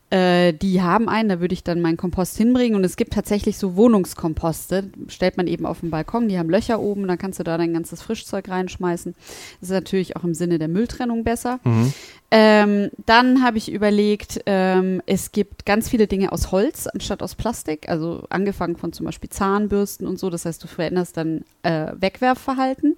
äh, 0.10 0.54
die 0.54 0.82
haben 0.82 1.08
einen, 1.08 1.30
da 1.30 1.40
würde 1.40 1.54
ich 1.54 1.64
dann 1.64 1.82
meinen 1.82 1.98
Kompost 1.98 2.38
hinbringen. 2.38 2.76
Und 2.76 2.84
es 2.84 2.96
gibt 2.96 3.14
tatsächlich 3.14 3.58
so 3.58 3.76
Wohnungskomposte, 3.76 4.90
stellt 5.08 5.38
man 5.38 5.48
eben 5.48 5.66
auf 5.66 5.82
dem 5.82 5.92
Balkon, 5.92 6.28
die 6.30 6.40
haben 6.40 6.50
Löcher 6.50 6.80
oben, 6.80 7.08
dann 7.08 7.18
kannst 7.18 7.40
du 7.40 7.44
da 7.44 7.58
dein 7.58 7.74
ganzes 7.74 8.02
Frischzeug 8.02 8.50
reinschmeißen. 8.50 9.14
Das 9.60 9.70
ist 9.70 9.74
natürlich 9.74 10.16
auch 10.16 10.24
im 10.24 10.34
Sinne 10.34 10.58
der 10.60 10.68
Mülltrennung 10.68 11.24
besser. 11.24 11.60
Mhm. 11.64 11.94
Ähm, 12.32 12.92
dann 13.08 13.44
habe 13.44 13.58
ich 13.58 13.72
überlegt, 13.72 14.42
ähm, 14.46 15.02
es 15.08 15.32
gibt 15.32 15.66
ganz 15.66 15.90
viele 15.90 16.06
Dinge 16.06 16.32
aus 16.32 16.52
Holz 16.52 16.86
anstatt 16.86 17.24
aus 17.24 17.34
Plastik, 17.34 17.90
also 17.90 18.24
angefangen 18.30 18.76
von 18.76 18.94
zum 18.94 19.08
Beispiel 19.08 19.32
Zahnbürsten 19.32 20.06
und 20.06 20.20
so. 20.20 20.30
Das 20.30 20.46
heißt, 20.46 20.64
du 20.64 20.68
veränderst 20.68 21.18
dann 21.18 21.44
äh, 21.64 21.88
Wegwerfverhalten. 22.00 22.98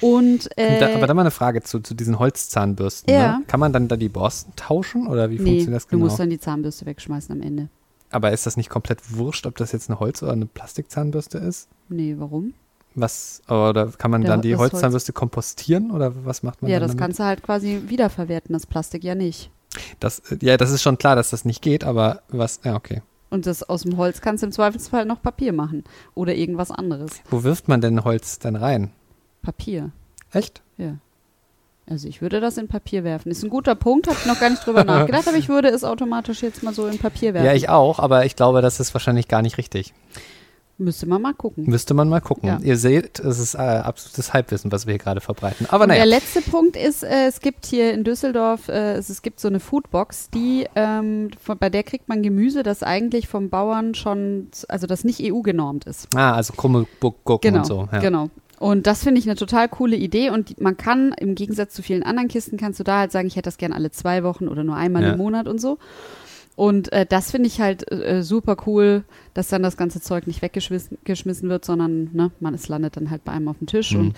Und 0.00 0.50
äh, 0.58 0.80
da, 0.80 0.94
aber 0.94 1.06
dann 1.06 1.16
mal 1.16 1.22
eine 1.22 1.30
Frage 1.30 1.62
zu, 1.62 1.78
zu 1.78 1.94
diesen 1.94 2.18
Holzzahnbürsten. 2.18 3.12
Ja. 3.12 3.38
Ne? 3.38 3.44
Kann 3.46 3.60
man 3.60 3.72
dann 3.72 3.86
da 3.86 3.96
die 3.96 4.08
Borsten 4.08 4.52
tauschen 4.56 5.06
oder 5.06 5.30
wie 5.30 5.38
nee, 5.38 5.44
funktioniert 5.44 5.76
das 5.76 5.86
du 5.86 5.90
genau? 5.90 6.04
musst 6.06 6.18
dann 6.18 6.30
die 6.30 6.35
Zahnbürste 6.38 6.86
wegschmeißen 6.86 7.32
am 7.34 7.42
Ende. 7.42 7.68
aber 8.10 8.30
ist 8.32 8.46
das 8.46 8.56
nicht 8.56 8.70
komplett 8.70 9.16
wurscht, 9.16 9.46
ob 9.46 9.56
das 9.56 9.72
jetzt 9.72 9.90
eine 9.90 9.98
Holz- 10.00 10.22
oder 10.22 10.32
eine 10.32 10.46
Plastikzahnbürste 10.46 11.38
ist? 11.38 11.68
Nee, 11.88 12.14
warum? 12.18 12.54
Was, 12.94 13.42
oder 13.48 13.88
kann 13.98 14.10
man 14.10 14.22
Der- 14.22 14.30
dann 14.30 14.42
die 14.42 14.52
das 14.52 14.60
Holz- 14.60 14.72
Holzzahnbürste 14.74 15.12
kompostieren 15.12 15.90
oder 15.90 16.24
was 16.24 16.42
macht 16.42 16.62
man 16.62 16.70
Ja, 16.70 16.78
das 16.80 16.92
damit? 16.92 17.00
kannst 17.02 17.18
du 17.20 17.24
halt 17.24 17.42
quasi 17.42 17.82
wiederverwerten, 17.88 18.52
das 18.54 18.64
Plastik 18.66 19.04
ja 19.04 19.14
nicht. 19.14 19.50
Das, 20.00 20.22
ja, 20.40 20.56
das 20.56 20.70
ist 20.70 20.82
schon 20.82 20.96
klar, 20.96 21.16
dass 21.16 21.30
das 21.30 21.44
nicht 21.44 21.60
geht, 21.60 21.84
aber 21.84 22.22
was, 22.28 22.60
ja, 22.64 22.74
okay. 22.76 23.02
Und 23.28 23.44
das 23.46 23.62
aus 23.64 23.82
dem 23.82 23.96
Holz 23.98 24.20
kannst 24.22 24.42
du 24.42 24.46
im 24.46 24.52
Zweifelsfall 24.52 25.04
noch 25.04 25.20
Papier 25.20 25.52
machen 25.52 25.84
oder 26.14 26.34
irgendwas 26.34 26.70
anderes. 26.70 27.10
Wo 27.28 27.42
wirft 27.42 27.68
man 27.68 27.80
denn 27.82 28.02
Holz 28.04 28.38
dann 28.38 28.56
rein? 28.56 28.92
Papier. 29.42 29.90
Echt? 30.32 30.62
Ja. 30.78 30.96
Also 31.88 32.08
ich 32.08 32.20
würde 32.20 32.40
das 32.40 32.58
in 32.58 32.66
Papier 32.68 33.04
werfen. 33.04 33.30
Ist 33.30 33.44
ein 33.44 33.50
guter 33.50 33.74
Punkt, 33.76 34.08
habe 34.08 34.16
ich 34.20 34.26
noch 34.26 34.40
gar 34.40 34.50
nicht 34.50 34.66
drüber 34.66 34.82
nachgedacht, 34.84 35.28
aber 35.28 35.36
ich 35.36 35.48
würde 35.48 35.68
es 35.68 35.84
automatisch 35.84 36.42
jetzt 36.42 36.62
mal 36.62 36.74
so 36.74 36.86
in 36.86 36.98
Papier 36.98 37.32
werfen. 37.32 37.46
Ja, 37.46 37.54
ich 37.54 37.68
auch, 37.68 37.98
aber 38.00 38.26
ich 38.26 38.34
glaube, 38.34 38.60
das 38.60 38.80
ist 38.80 38.92
wahrscheinlich 38.94 39.28
gar 39.28 39.42
nicht 39.42 39.56
richtig. 39.58 39.94
Müsste 40.78 41.06
man 41.06 41.22
mal 41.22 41.32
gucken. 41.32 41.64
Müsste 41.66 41.94
man 41.94 42.06
mal 42.10 42.20
gucken. 42.20 42.48
Ja. 42.50 42.58
Ihr 42.62 42.76
seht, 42.76 43.18
es 43.18 43.38
ist 43.38 43.54
äh, 43.54 43.58
absolutes 43.58 44.34
Halbwissen, 44.34 44.70
was 44.72 44.86
wir 44.86 44.92
hier 44.92 44.98
gerade 44.98 45.22
verbreiten. 45.22 45.66
Aber 45.70 45.84
Und 45.84 45.88
der 45.90 46.00
naja, 46.00 46.10
letzte 46.10 46.42
Punkt 46.42 46.76
ist, 46.76 47.02
äh, 47.02 47.28
es 47.28 47.40
gibt 47.40 47.64
hier 47.64 47.94
in 47.94 48.04
Düsseldorf, 48.04 48.68
äh, 48.68 48.92
es, 48.92 49.08
es 49.08 49.22
gibt 49.22 49.40
so 49.40 49.48
eine 49.48 49.58
Foodbox, 49.58 50.28
die, 50.28 50.66
ähm, 50.74 51.30
von, 51.42 51.56
bei 51.56 51.70
der 51.70 51.82
kriegt 51.82 52.10
man 52.10 52.22
Gemüse, 52.22 52.62
das 52.62 52.82
eigentlich 52.82 53.26
vom 53.26 53.48
Bauern 53.48 53.94
schon, 53.94 54.48
also 54.68 54.86
das 54.86 55.02
nicht 55.02 55.20
EU 55.22 55.40
genormt 55.40 55.86
ist. 55.86 56.08
ah, 56.14 56.34
also 56.34 56.52
krumme 56.52 56.84
Gurken 57.00 57.38
Genau, 57.40 57.58
und 57.60 57.64
so. 57.64 57.88
Ja. 57.90 57.98
genau. 58.00 58.28
Und 58.58 58.86
das 58.86 59.02
finde 59.02 59.18
ich 59.20 59.26
eine 59.28 59.36
total 59.36 59.68
coole 59.68 59.96
Idee 59.96 60.30
und 60.30 60.48
die, 60.50 60.56
man 60.62 60.76
kann, 60.76 61.12
im 61.18 61.34
Gegensatz 61.34 61.74
zu 61.74 61.82
vielen 61.82 62.02
anderen 62.02 62.28
Kisten, 62.28 62.56
kannst 62.56 62.80
du 62.80 62.84
da 62.84 63.00
halt 63.00 63.12
sagen, 63.12 63.26
ich 63.28 63.36
hätte 63.36 63.46
das 63.48 63.58
gern 63.58 63.72
alle 63.72 63.90
zwei 63.90 64.22
Wochen 64.24 64.48
oder 64.48 64.64
nur 64.64 64.76
einmal 64.76 65.02
Ja. 65.02 65.12
im 65.12 65.18
Monat 65.18 65.46
und 65.46 65.60
so. 65.60 65.78
Und 66.54 66.90
äh, 66.92 67.04
das 67.04 67.30
finde 67.32 67.48
ich 67.48 67.60
halt 67.60 67.90
äh, 67.92 68.22
super 68.22 68.56
cool, 68.66 69.04
dass 69.34 69.48
dann 69.48 69.62
das 69.62 69.76
ganze 69.76 70.00
Zeug 70.00 70.26
nicht 70.26 70.40
weggeschmissen 70.40 70.96
geschmissen 71.04 71.50
wird, 71.50 71.66
sondern 71.66 72.08
ne, 72.14 72.30
man, 72.40 72.54
es 72.54 72.68
landet 72.68 72.96
dann 72.96 73.10
halt 73.10 73.24
bei 73.24 73.32
einem 73.32 73.48
auf 73.48 73.58
dem 73.58 73.66
Tisch 73.66 73.92
Mhm. 73.92 74.00
und 74.00 74.14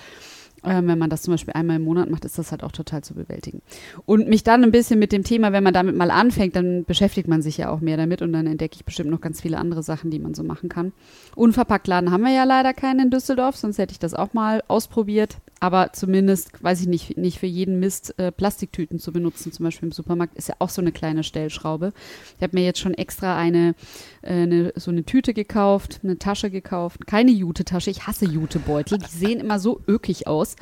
wenn 0.63 0.99
man 0.99 1.11
das 1.11 1.23
zum 1.23 1.35
Beispiel 1.35 1.55
einmal 1.55 1.77
im 1.77 1.85
Monat 1.85 2.11
macht, 2.11 2.25
ist 2.25 2.39
das 2.39 2.51
halt 2.51 2.63
auch 2.63 2.73
total 2.73 3.03
zu 3.03 3.15
bewältigen. 3.15 3.63
Und 4.07 4.29
mich 4.29 4.45
dann 4.45 4.65
ein 4.65 4.71
bisschen 4.71 4.99
mit 4.99 5.13
dem 5.13 5.25
Thema, 5.25 5.53
wenn 5.53 5.63
man 5.63 5.75
damit 5.75 5.97
mal 5.97 6.11
anfängt, 6.11 6.57
dann 6.57 6.85
beschäftigt 6.85 7.29
man 7.29 7.43
sich 7.43 7.59
ja 7.59 7.71
auch 7.71 7.81
mehr 7.81 7.97
damit 7.97 8.23
und 8.23 8.33
dann 8.33 8.47
entdecke 8.47 8.77
ich 8.77 8.85
bestimmt 8.85 9.11
noch 9.11 9.21
ganz 9.21 9.41
viele 9.41 9.59
andere 9.59 9.83
Sachen, 9.83 10.11
die 10.11 10.19
man 10.19 10.35
so 10.35 10.43
machen 10.43 10.69
kann. 10.69 10.93
Unverpacktladen 11.37 12.11
haben 12.11 12.23
wir 12.23 12.33
ja 12.33 12.45
leider 12.45 12.75
keinen 12.75 13.01
in 13.01 13.11
Düsseldorf, 13.11 13.57
sonst 13.57 13.79
hätte 13.79 13.93
ich 13.93 13.99
das 13.99 14.15
auch 14.15 14.35
mal 14.35 14.63
ausprobiert. 14.69 15.39
Aber 15.61 15.93
zumindest, 15.93 16.63
weiß 16.63 16.81
ich 16.83 16.87
nicht, 16.87 17.17
nicht 17.17 17.39
für 17.41 17.47
jeden 17.47 17.81
Mist 17.81 18.17
äh, 18.19 18.31
Plastiktüten 18.31 18.99
zu 18.99 19.13
benutzen, 19.13 19.51
zum 19.53 19.65
Beispiel 19.65 19.89
im 19.89 19.93
Supermarkt, 19.93 20.37
ist 20.37 20.49
ja 20.49 20.55
auch 20.61 20.71
so 20.71 20.81
eine 20.81 20.93
kleine 20.93 21.25
Stellschraube. 21.25 21.93
Ich 22.37 22.43
habe 22.43 22.57
mir 22.57 22.65
jetzt 22.65 22.79
schon 22.79 22.95
extra 22.95 23.37
eine, 23.37 23.75
äh, 24.23 24.33
eine, 24.43 24.73
so 24.77 24.91
eine 24.91 25.05
Tüte 25.05 25.35
gekauft, 25.35 26.01
eine 26.05 26.19
Tasche 26.19 26.51
gekauft. 26.51 27.07
Keine 27.07 27.33
Jute-Tasche, 27.33 27.91
ich 27.91 28.07
hasse 28.07 28.25
Jutebeutel, 28.27 28.99
die 28.99 29.11
sehen 29.11 29.41
immer 29.41 29.59
so 29.59 29.81
ökig 29.89 30.27
aus. 30.29 30.55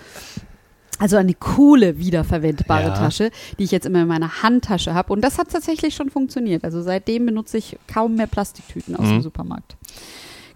Also 0.99 1.19
eine 1.19 1.35
coole, 1.35 1.99
wiederverwendbare 1.99 2.89
Ja. 2.89 2.95
Tasche, 2.95 3.31
die 3.59 3.65
ich 3.65 3.71
jetzt 3.71 3.85
immer 3.85 4.01
in 4.01 4.09
meiner 4.09 4.43
Handtasche 4.43 4.95
habe. 4.95 5.13
Und 5.13 5.21
das 5.21 5.37
hat 5.37 5.51
tatsächlich 5.51 5.95
schon 5.95 6.09
funktioniert. 6.09 6.65
Also 6.65 6.81
seitdem 6.81 7.27
benutze 7.27 7.59
ich 7.59 7.77
kaum 7.87 8.15
mehr 8.15 8.27
Plastiktüten 8.27 8.97
aus 8.97 9.05
Mhm. 9.07 9.11
dem 9.17 9.23
Supermarkt. 9.23 9.77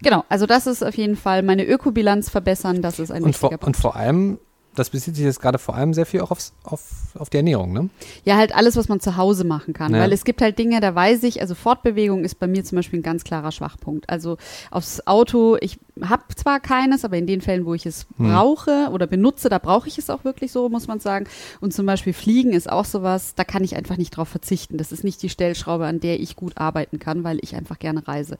Genau, 0.03 0.23
also 0.29 0.45
das 0.45 0.67
ist 0.67 0.83
auf 0.83 0.95
jeden 0.95 1.15
Fall 1.15 1.43
meine 1.43 1.65
Ökobilanz 1.65 2.29
verbessern. 2.29 2.81
Das 2.81 2.99
ist 2.99 3.11
ein 3.11 3.23
Und 3.23 3.29
wichtiger 3.29 3.49
vor, 3.49 3.57
Punkt. 3.57 3.65
und 3.65 3.77
vor 3.77 3.95
allem, 3.95 4.39
das 4.75 4.89
bezieht 4.89 5.15
sich 5.15 5.25
jetzt 5.25 5.41
gerade 5.41 5.57
vor 5.59 5.75
allem 5.75 5.93
sehr 5.93 6.05
viel 6.05 6.21
auch 6.21 6.31
aufs, 6.31 6.53
auf, 6.63 6.81
auf 7.17 7.29
die 7.29 7.37
Ernährung, 7.37 7.73
ne? 7.73 7.89
Ja, 8.23 8.37
halt 8.37 8.55
alles, 8.55 8.77
was 8.77 8.87
man 8.87 8.99
zu 8.99 9.17
Hause 9.17 9.43
machen 9.43 9.73
kann. 9.73 9.93
Ja. 9.93 9.99
Weil 9.99 10.13
es 10.13 10.23
gibt 10.23 10.41
halt 10.41 10.57
Dinge, 10.57 10.79
da 10.79 10.95
weiß 10.95 11.23
ich, 11.23 11.41
also 11.41 11.55
Fortbewegung 11.55 12.23
ist 12.23 12.35
bei 12.35 12.47
mir 12.47 12.63
zum 12.63 12.77
Beispiel 12.77 12.99
ein 12.99 13.03
ganz 13.03 13.23
klarer 13.23 13.51
Schwachpunkt. 13.51 14.09
Also 14.09 14.37
aufs 14.71 15.05
Auto, 15.05 15.57
ich 15.59 15.77
habe 16.01 16.23
zwar 16.35 16.59
keines, 16.59 17.05
aber 17.05 17.17
in 17.17 17.27
den 17.27 17.41
Fällen, 17.41 17.65
wo 17.65 17.73
ich 17.73 17.85
es 17.85 18.05
Hm. 18.17 18.29
brauche 18.29 18.89
oder 18.91 19.07
benutze, 19.07 19.49
da 19.49 19.57
brauche 19.57 19.87
ich 19.87 19.97
es 19.97 20.09
auch 20.09 20.23
wirklich 20.23 20.51
so, 20.51 20.69
muss 20.69 20.87
man 20.87 20.99
sagen. 20.99 21.25
Und 21.59 21.73
zum 21.73 21.85
Beispiel 21.85 22.13
Fliegen 22.13 22.53
ist 22.53 22.71
auch 22.71 22.85
sowas, 22.85 23.33
da 23.35 23.43
kann 23.43 23.63
ich 23.63 23.75
einfach 23.75 23.97
nicht 23.97 24.15
drauf 24.15 24.29
verzichten. 24.29 24.77
Das 24.77 24.91
ist 24.91 25.03
nicht 25.03 25.21
die 25.21 25.29
Stellschraube, 25.29 25.85
an 25.85 25.99
der 25.99 26.19
ich 26.19 26.35
gut 26.35 26.57
arbeiten 26.57 26.99
kann, 26.99 27.23
weil 27.23 27.39
ich 27.41 27.55
einfach 27.55 27.79
gerne 27.79 28.07
reise. 28.07 28.37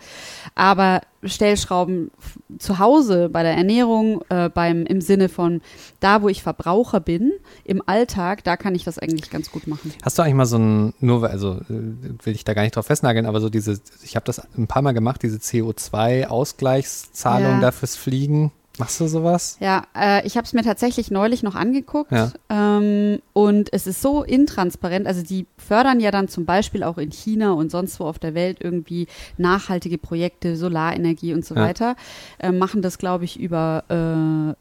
Aber 0.55 1.01
Stellschrauben 1.23 2.09
zu 2.57 2.79
Hause 2.79 3.29
bei 3.29 3.43
der 3.43 3.55
Ernährung, 3.55 4.23
äh, 4.29 4.49
beim 4.49 4.85
im 4.85 5.01
Sinne 5.01 5.29
von 5.29 5.61
da, 5.99 6.23
wo 6.23 6.29
ich 6.29 6.41
Verbraucher 6.41 6.99
bin, 6.99 7.31
im 7.63 7.83
Alltag, 7.85 8.43
da 8.43 8.57
kann 8.57 8.73
ich 8.73 8.83
das 8.85 8.97
eigentlich 8.97 9.29
ganz 9.29 9.51
gut 9.51 9.67
machen. 9.67 9.93
Hast 10.01 10.17
du 10.17 10.23
eigentlich 10.23 10.33
mal 10.35 10.45
so 10.45 10.57
ein, 10.57 10.93
nur 10.99 11.29
also 11.29 11.57
äh, 11.69 11.69
will 11.69 12.33
ich 12.33 12.43
da 12.43 12.53
gar 12.55 12.63
nicht 12.63 12.75
drauf 12.75 12.87
festnageln, 12.87 13.27
aber 13.27 13.39
so 13.39 13.49
diese, 13.49 13.79
ich 14.03 14.15
habe 14.15 14.25
das 14.25 14.41
ein 14.57 14.65
paar 14.67 14.81
Mal 14.81 14.93
gemacht, 14.93 15.21
diese 15.21 15.37
CO2-Ausgleichszahlung 15.37 17.41
Ja. 17.41 17.50
Da 17.59 17.71
fürs 17.71 17.95
Fliegen. 17.97 18.51
Machst 18.79 19.01
du 19.01 19.07
sowas? 19.07 19.57
Ja, 19.59 19.83
äh, 19.93 20.25
ich 20.25 20.37
habe 20.37 20.45
es 20.45 20.53
mir 20.53 20.63
tatsächlich 20.63 21.11
neulich 21.11 21.43
noch 21.43 21.55
angeguckt 21.55 22.09
Ja. 22.13 22.31
ähm, 22.49 23.19
und 23.33 23.71
es 23.73 23.85
ist 23.85 24.01
so 24.01 24.23
intransparent. 24.23 25.07
Also 25.07 25.23
die 25.23 25.45
fördern 25.57 25.99
ja 25.99 26.09
dann 26.09 26.29
zum 26.29 26.45
Beispiel 26.45 26.81
auch 26.83 26.97
in 26.97 27.11
China 27.11 27.51
und 27.51 27.69
sonst 27.69 27.99
wo 27.99 28.05
auf 28.05 28.17
der 28.17 28.33
Welt 28.33 28.59
irgendwie 28.61 29.07
nachhaltige 29.37 29.97
Projekte, 29.97 30.55
Solarenergie 30.55 31.33
und 31.33 31.45
so 31.45 31.53
Ja. 31.55 31.61
weiter. 31.65 31.95
Äh, 32.39 32.53
machen 32.53 32.81
das, 32.81 32.97
glaube 32.97 33.25
ich, 33.25 33.37
über, 33.37 33.83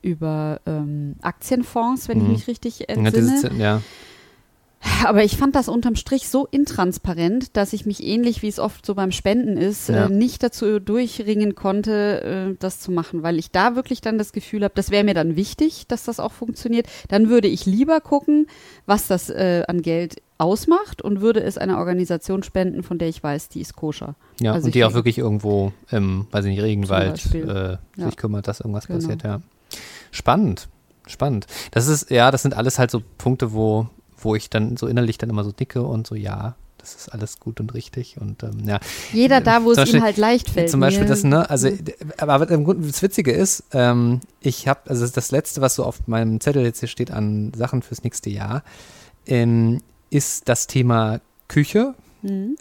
äh, 0.03 0.07
über 0.07 0.61
ähm, 0.67 1.15
Aktienfonds, 1.23 2.09
wenn 2.09 2.19
Mhm. 2.19 2.25
ich 2.33 2.39
mich 2.41 2.49
richtig 2.49 2.81
Ja, 2.81 2.87
entsinne. 2.89 3.51
ja. 3.59 3.81
Aber 5.05 5.25
ich 5.25 5.37
fand 5.37 5.55
das 5.57 5.69
unterm 5.69 5.95
Strich 5.95 6.29
so 6.29 6.47
intransparent, 6.51 7.57
dass 7.57 7.73
ich 7.75 7.85
mich 7.85 8.03
ähnlich 8.03 8.41
wie 8.43 8.49
es 8.49 8.59
oft 8.59 8.85
so 8.87 8.95
beim 8.95 9.13
Spenden 9.13 9.57
ist, 9.59 9.89
Ja. 9.89 10.07
äh, 10.07 10.09
nicht 10.09 10.43
dazu 10.43 10.79
durchringen 10.81 11.55
konnte, 11.55 12.53
äh, 12.53 12.57
das 12.59 12.81
zu 12.81 12.91
machen, 12.91 13.23
weil 13.23 13.39
ich 13.39 13.51
da 13.51 13.77
wirklich 13.77 14.01
dann 14.01 14.17
das 14.19 14.33
Gefühl 14.33 14.65
habe, 14.65 14.73
das 14.75 14.91
wäre 14.91 15.05
mir 15.05 15.13
dann 15.15 15.37
wichtig, 15.37 15.87
dass 15.89 16.05
das 16.05 16.19
auch 16.21 16.33
funktioniert. 16.33 16.87
Dann 17.09 17.29
würde 17.29 17.49
ich 17.49 17.67
lieber 17.67 18.01
gucken, 18.01 18.47
was 18.87 19.07
das 19.07 19.29
äh, 19.29 19.65
an 19.69 19.83
Geld 19.83 20.23
ausmacht 20.39 21.03
und 21.03 21.21
würde 21.21 21.43
es 21.43 21.59
einer 21.59 21.77
Organisation 21.79 22.43
spenden, 22.43 22.83
von 22.83 22.99
der 22.99 23.09
ich 23.09 23.23
weiß, 23.23 23.51
die 23.51 23.61
ist 23.61 23.77
koscher. 23.77 24.15
Ja, 24.41 24.53
Also 24.55 24.67
und 24.67 24.75
die 24.75 24.85
auch 24.85 24.95
wirklich 24.95 25.19
irgendwo 25.19 25.73
im, 25.91 26.27
weiß 26.31 26.47
ich 26.47 26.53
nicht, 26.53 26.63
Regenwald 26.63 27.35
äh, 27.35 27.73
Ja. 27.73 27.79
sich 27.97 28.17
kümmert, 28.17 28.49
dass 28.49 28.61
irgendwas 28.61 28.87
Genau. 28.87 28.99
passiert, 29.01 29.23
ja. 29.25 29.41
Spannend, 30.11 30.69
spannend. 31.07 31.47
Das 31.73 31.87
ist, 31.87 32.11
ja, 32.11 32.31
das 32.31 32.43
sind 32.43 32.55
alles 32.57 32.79
halt 32.79 32.91
so 32.91 33.03
Punkte, 33.19 33.53
wo, 33.53 33.89
wo 34.23 34.35
ich 34.35 34.51
dann 34.51 34.77
so 34.77 34.87
innerlich 34.87 35.19
dann 35.19 35.31
immer 35.31 35.45
so 35.45 35.53
dicke 35.53 35.83
und 35.83 36.07
so, 36.07 36.15
ja, 36.15 36.55
das 36.79 36.95
ist 36.95 37.09
alles 37.13 37.39
gut 37.41 37.61
und 37.61 37.75
richtig 37.75 38.17
und 38.19 38.43
ähm, 38.43 38.67
ja. 38.67 38.81
Jeder 39.13 39.41
da, 39.43 39.65
wo 39.65 39.71
es 39.73 39.77
Beispiel- 39.77 40.01
ihm 40.01 40.03
halt 40.03 40.17
leicht 40.17 40.49
fällt. 40.49 40.71
Zum 40.71 40.81
Beispiel 40.81 41.05
Mir- 41.05 41.11
das, 41.11 41.25
ne, 41.25 41.49
also, 41.51 41.69
d- 41.69 41.95
aber 42.17 42.49
im 42.51 42.65
Grunde, 42.65 42.87
das 42.87 43.03
Witzige 43.03 43.33
ist, 43.33 43.65
ähm, 43.73 44.21
ich 44.41 44.67
habe, 44.67 44.89
also 44.89 45.07
das 45.07 45.31
Letzte, 45.31 45.61
was 45.61 45.75
so 45.75 45.85
auf 45.85 46.07
meinem 46.07 46.41
Zettel 46.41 46.63
jetzt 46.65 46.81
hier 46.81 46.89
steht 46.89 47.11
an 47.11 47.53
Sachen 47.55 47.83
fürs 47.83 48.03
nächste 48.03 48.31
Jahr, 48.31 48.63
ähm, 49.27 49.83
ist 50.09 50.49
das 50.49 50.67
Thema 50.67 51.21
Küche. 51.49 51.95
Mhm. 52.23 52.57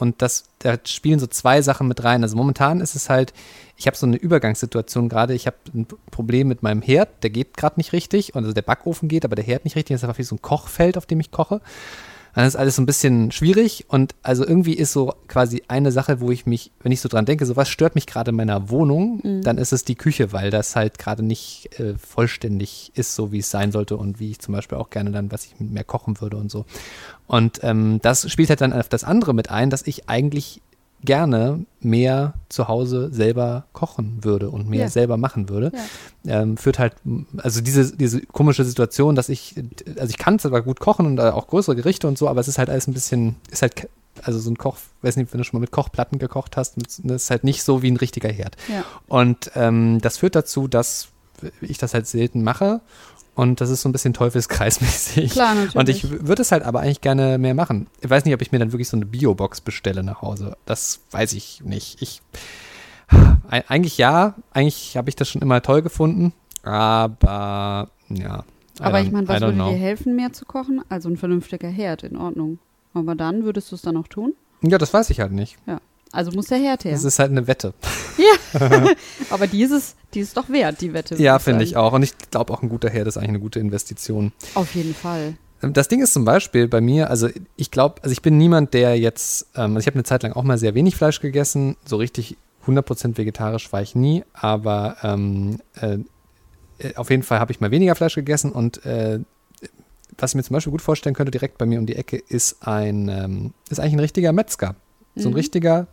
Und 0.00 0.22
das, 0.22 0.44
da 0.60 0.76
spielen 0.84 1.18
so 1.18 1.26
zwei 1.26 1.62
Sachen 1.62 1.88
mit 1.88 2.02
rein. 2.04 2.22
Also 2.22 2.36
momentan 2.36 2.80
ist 2.80 2.94
es 2.94 3.10
halt, 3.10 3.32
ich 3.76 3.86
habe 3.86 3.96
so 3.96 4.06
eine 4.06 4.16
Übergangssituation 4.16 5.08
gerade. 5.08 5.34
Ich 5.34 5.46
habe 5.46 5.56
ein 5.74 5.86
Problem 6.10 6.48
mit 6.48 6.62
meinem 6.62 6.82
Herd, 6.82 7.22
der 7.22 7.30
geht 7.30 7.56
gerade 7.56 7.78
nicht 7.78 7.92
richtig. 7.92 8.34
Und 8.34 8.44
also 8.44 8.52
der 8.52 8.62
Backofen 8.62 9.08
geht, 9.08 9.24
aber 9.24 9.36
der 9.36 9.44
Herd 9.44 9.64
nicht 9.64 9.76
richtig. 9.76 9.94
Das 9.94 10.00
ist 10.00 10.04
einfach 10.04 10.18
wie 10.18 10.24
so 10.24 10.36
ein 10.36 10.42
Kochfeld, 10.42 10.96
auf 10.96 11.06
dem 11.06 11.20
ich 11.20 11.30
koche. 11.30 11.60
Dann 12.34 12.46
ist 12.46 12.56
alles 12.56 12.76
so 12.76 12.82
ein 12.82 12.86
bisschen 12.86 13.32
schwierig 13.32 13.86
und 13.88 14.14
also 14.22 14.46
irgendwie 14.46 14.74
ist 14.74 14.92
so 14.92 15.14
quasi 15.28 15.62
eine 15.68 15.92
Sache, 15.92 16.20
wo 16.20 16.30
ich 16.30 16.46
mich, 16.46 16.70
wenn 16.82 16.92
ich 16.92 17.00
so 17.00 17.08
dran 17.08 17.24
denke, 17.24 17.46
so 17.46 17.56
was 17.56 17.68
stört 17.68 17.94
mich 17.94 18.06
gerade 18.06 18.30
in 18.30 18.36
meiner 18.36 18.70
Wohnung, 18.70 19.20
dann 19.42 19.58
ist 19.58 19.72
es 19.72 19.84
die 19.84 19.96
Küche, 19.96 20.32
weil 20.32 20.50
das 20.50 20.76
halt 20.76 20.98
gerade 20.98 21.22
nicht 21.22 21.78
äh, 21.78 21.94
vollständig 21.98 22.92
ist, 22.94 23.14
so 23.14 23.32
wie 23.32 23.38
es 23.38 23.50
sein 23.50 23.72
sollte 23.72 23.96
und 23.96 24.20
wie 24.20 24.30
ich 24.30 24.38
zum 24.38 24.54
Beispiel 24.54 24.78
auch 24.78 24.90
gerne 24.90 25.10
dann, 25.10 25.32
was 25.32 25.46
ich 25.46 25.54
mehr 25.58 25.84
kochen 25.84 26.20
würde 26.20 26.36
und 26.36 26.50
so. 26.50 26.64
Und 27.26 27.60
ähm, 27.62 28.00
das 28.02 28.30
spielt 28.30 28.48
halt 28.48 28.60
dann 28.60 28.72
auf 28.72 28.88
das 28.88 29.04
andere 29.04 29.34
mit 29.34 29.50
ein, 29.50 29.70
dass 29.70 29.86
ich 29.86 30.08
eigentlich 30.08 30.62
gerne 31.04 31.64
mehr 31.80 32.34
zu 32.48 32.68
Hause 32.68 33.08
selber 33.12 33.64
kochen 33.72 34.18
würde 34.22 34.50
und 34.50 34.68
mehr 34.68 34.80
Ja. 34.82 34.88
selber 34.88 35.16
machen 35.16 35.48
würde. 35.48 35.72
Ähm, 36.26 36.56
führt 36.56 36.78
halt, 36.78 36.92
also 37.38 37.60
diese, 37.62 37.96
diese 37.96 38.20
komische 38.26 38.64
Situation, 38.64 39.14
dass 39.14 39.28
ich, 39.28 39.54
also 39.98 40.10
ich 40.10 40.18
kann 40.18 40.38
zwar 40.38 40.60
gut 40.62 40.78
kochen 40.80 41.06
und 41.06 41.20
auch 41.20 41.46
größere 41.46 41.76
Gerichte 41.76 42.06
und 42.06 42.18
so, 42.18 42.28
aber 42.28 42.40
es 42.40 42.48
ist 42.48 42.58
halt 42.58 42.68
alles 42.68 42.86
ein 42.86 42.92
bisschen, 42.92 43.36
ist 43.50 43.62
halt, 43.62 43.88
also 44.22 44.38
so 44.38 44.50
ein 44.50 44.58
Koch, 44.58 44.76
weiß 45.02 45.16
nicht, 45.16 45.32
wenn 45.32 45.38
du 45.38 45.44
schon 45.44 45.58
mal 45.58 45.62
mit 45.62 45.70
Kochplatten 45.70 46.18
gekocht 46.18 46.56
hast, 46.58 46.74
das 46.76 46.98
ist 46.98 47.30
halt 47.30 47.44
nicht 47.44 47.62
so 47.62 47.80
wie 47.82 47.90
ein 47.90 47.96
richtiger 47.96 48.28
Herd. 48.30 48.56
Ja. 48.68 48.84
Und 49.08 49.50
ähm, 49.54 50.00
das 50.02 50.18
führt 50.18 50.34
dazu, 50.34 50.68
dass 50.68 51.08
ich 51.62 51.78
das 51.78 51.94
halt 51.94 52.06
selten 52.06 52.42
mache. 52.42 52.80
Und 53.34 53.60
das 53.60 53.70
ist 53.70 53.82
so 53.82 53.88
ein 53.88 53.92
bisschen 53.92 54.12
teufelskreismäßig. 54.12 55.32
Klar, 55.32 55.54
natürlich. 55.54 55.76
Und 55.76 55.88
ich 55.88 56.26
würde 56.26 56.42
es 56.42 56.52
halt 56.52 56.62
aber 56.62 56.80
eigentlich 56.80 57.00
gerne 57.00 57.38
mehr 57.38 57.54
machen. 57.54 57.86
Ich 58.00 58.10
weiß 58.10 58.24
nicht, 58.24 58.34
ob 58.34 58.42
ich 58.42 58.52
mir 58.52 58.58
dann 58.58 58.72
wirklich 58.72 58.88
so 58.88 58.96
eine 58.96 59.06
Bio-Box 59.06 59.60
bestelle 59.62 60.02
nach 60.02 60.20
Hause. 60.22 60.56
Das 60.66 61.00
weiß 61.10 61.32
ich 61.34 61.62
nicht. 61.64 62.02
Ich 62.02 62.20
Eig- 63.50 63.64
eigentlich 63.68 63.98
ja, 63.98 64.34
eigentlich 64.52 64.96
habe 64.96 65.08
ich 65.08 65.16
das 65.16 65.28
schon 65.28 65.42
immer 65.42 65.62
toll 65.62 65.82
gefunden, 65.82 66.32
aber 66.62 67.90
ja. 68.08 68.44
I 68.78 68.82
Aber 68.82 69.00
ich 69.00 69.10
meine, 69.10 69.26
was 69.28 69.40
würde 69.40 69.54
know. 69.54 69.70
dir 69.70 69.76
helfen, 69.76 70.16
mehr 70.16 70.32
zu 70.32 70.44
kochen? 70.44 70.82
Also 70.88 71.08
ein 71.08 71.16
vernünftiger 71.16 71.68
Herd, 71.68 72.02
in 72.04 72.16
Ordnung. 72.16 72.58
Aber 72.94 73.14
dann 73.14 73.44
würdest 73.44 73.70
du 73.72 73.76
es 73.76 73.82
dann 73.82 73.96
auch 73.96 74.08
tun? 74.08 74.34
Ja, 74.62 74.78
das 74.78 74.92
weiß 74.94 75.10
ich 75.10 75.20
halt 75.20 75.32
nicht. 75.32 75.56
Also 76.12 76.32
muss 76.32 76.46
der 76.46 76.58
Herd 76.58 76.84
her. 76.84 76.92
Das 76.92 77.04
ist 77.04 77.18
halt 77.18 77.30
eine 77.30 77.46
Wette. 77.46 77.72
Aber 79.30 79.46
die 79.46 79.62
ist 79.62 79.70
es, 79.70 79.94
die 80.14 80.20
ist 80.20 80.36
doch 80.36 80.48
wert, 80.48 80.80
die 80.80 80.92
Wette. 80.92 81.14
Ja, 81.16 81.38
finde 81.38 81.64
ich 81.64 81.76
auch. 81.76 81.92
Und 81.92 82.02
ich 82.02 82.12
glaube 82.30 82.52
auch 82.52 82.62
ein 82.62 82.68
guter 82.68 82.90
Herd 82.90 83.06
ist 83.06 83.16
eigentlich 83.16 83.28
eine 83.30 83.40
gute 83.40 83.60
Investition. 83.60 84.32
Auf 84.54 84.74
jeden 84.74 84.94
Fall. 84.94 85.34
Das 85.62 85.88
Ding 85.88 86.02
ist 86.02 86.14
zum 86.14 86.24
Beispiel 86.24 86.68
bei 86.68 86.80
mir, 86.80 87.10
also 87.10 87.28
ich 87.56 87.70
glaube, 87.70 88.02
also 88.02 88.12
ich 88.12 88.22
bin 88.22 88.38
niemand, 88.38 88.72
der 88.72 88.98
jetzt, 88.98 89.46
ähm, 89.54 89.76
also 89.76 89.80
ich 89.80 89.86
habe 89.86 89.94
eine 89.96 90.04
Zeit 90.04 90.22
lang 90.22 90.32
auch 90.32 90.42
mal 90.42 90.56
sehr 90.56 90.74
wenig 90.74 90.96
Fleisch 90.96 91.20
gegessen, 91.20 91.76
so 91.84 91.96
richtig 91.96 92.38
100% 92.66 93.18
vegetarisch 93.18 93.70
war 93.70 93.82
ich 93.82 93.94
nie, 93.94 94.24
aber 94.32 94.96
ähm, 95.02 95.60
äh, 95.80 95.98
äh, 96.78 96.94
auf 96.96 97.10
jeden 97.10 97.22
Fall 97.22 97.40
habe 97.40 97.52
ich 97.52 97.60
mal 97.60 97.70
weniger 97.70 97.94
Fleisch 97.94 98.14
gegessen 98.14 98.52
und 98.52 98.84
äh, 98.86 99.20
was 100.16 100.30
ich 100.30 100.34
mir 100.36 100.42
zum 100.44 100.54
Beispiel 100.54 100.70
gut 100.70 100.82
vorstellen 100.82 101.14
könnte, 101.14 101.30
direkt 101.30 101.58
bei 101.58 101.66
mir 101.66 101.78
um 101.78 101.84
die 101.86 101.96
Ecke, 101.96 102.16
ist 102.16 102.66
ein, 102.66 103.08
ähm, 103.08 103.52
ist 103.68 103.80
eigentlich 103.80 103.94
ein 103.94 104.00
richtiger 104.00 104.32
Metzger. 104.32 104.76
So 105.14 105.28
ein 105.28 105.32
Mhm. 105.32 105.36
richtiger, 105.36 105.86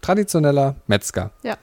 traditioneller 0.00 0.76
Metzger. 0.86 1.30
Ja. 1.42 1.56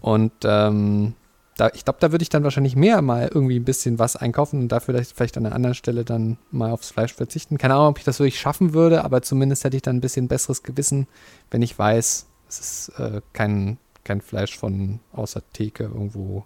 Und 0.00 0.32
ähm, 0.44 1.14
da, 1.60 1.70
ich 1.74 1.84
glaube, 1.84 1.98
da 2.00 2.10
würde 2.10 2.22
ich 2.22 2.30
dann 2.30 2.42
wahrscheinlich 2.42 2.74
mehr 2.74 3.02
mal 3.02 3.30
irgendwie 3.32 3.58
ein 3.58 3.64
bisschen 3.64 3.98
was 3.98 4.16
einkaufen 4.16 4.60
und 4.60 4.68
dafür 4.68 4.94
vielleicht, 4.94 5.16
vielleicht 5.16 5.36
an 5.36 5.44
einer 5.44 5.54
anderen 5.54 5.74
Stelle 5.74 6.04
dann 6.04 6.38
mal 6.50 6.70
aufs 6.70 6.90
Fleisch 6.90 7.12
verzichten. 7.12 7.58
Keine 7.58 7.74
Ahnung, 7.74 7.88
ob 7.88 7.98
ich 7.98 8.04
das 8.04 8.18
wirklich 8.18 8.40
schaffen 8.40 8.72
würde, 8.72 9.04
aber 9.04 9.20
zumindest 9.20 9.64
hätte 9.64 9.76
ich 9.76 9.82
dann 9.82 9.96
ein 9.96 10.00
bisschen 10.00 10.26
besseres 10.26 10.62
Gewissen, 10.62 11.06
wenn 11.50 11.60
ich 11.60 11.78
weiß, 11.78 12.26
es 12.48 12.60
ist 12.60 12.98
äh, 12.98 13.20
kein, 13.34 13.76
kein 14.04 14.22
Fleisch 14.22 14.58
von 14.58 15.00
außer 15.12 15.42
Theke 15.52 15.84
irgendwo 15.84 16.44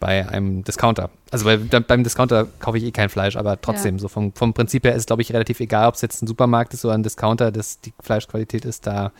bei 0.00 0.28
einem 0.28 0.64
Discounter. 0.64 1.10
Also 1.30 1.44
bei, 1.44 1.56
beim 1.56 2.04
Discounter 2.04 2.46
kaufe 2.60 2.78
ich 2.78 2.84
eh 2.84 2.92
kein 2.92 3.08
Fleisch, 3.08 3.36
aber 3.36 3.60
trotzdem, 3.60 3.98
so 3.98 4.08
vom, 4.08 4.32
vom 4.32 4.54
Prinzip 4.54 4.84
her 4.84 4.94
ist 4.94 5.00
es, 5.00 5.06
glaube 5.06 5.22
ich, 5.22 5.32
relativ 5.32 5.60
egal, 5.60 5.88
ob 5.88 5.96
es 5.96 6.02
jetzt 6.02 6.22
ein 6.22 6.26
Supermarkt 6.26 6.72
ist 6.72 6.84
oder 6.84 6.94
ein 6.94 7.02
Discounter, 7.02 7.50
dass 7.50 7.80
die 7.80 7.92
Fleischqualität 8.00 8.64
ist 8.64 8.86
da 8.86 9.12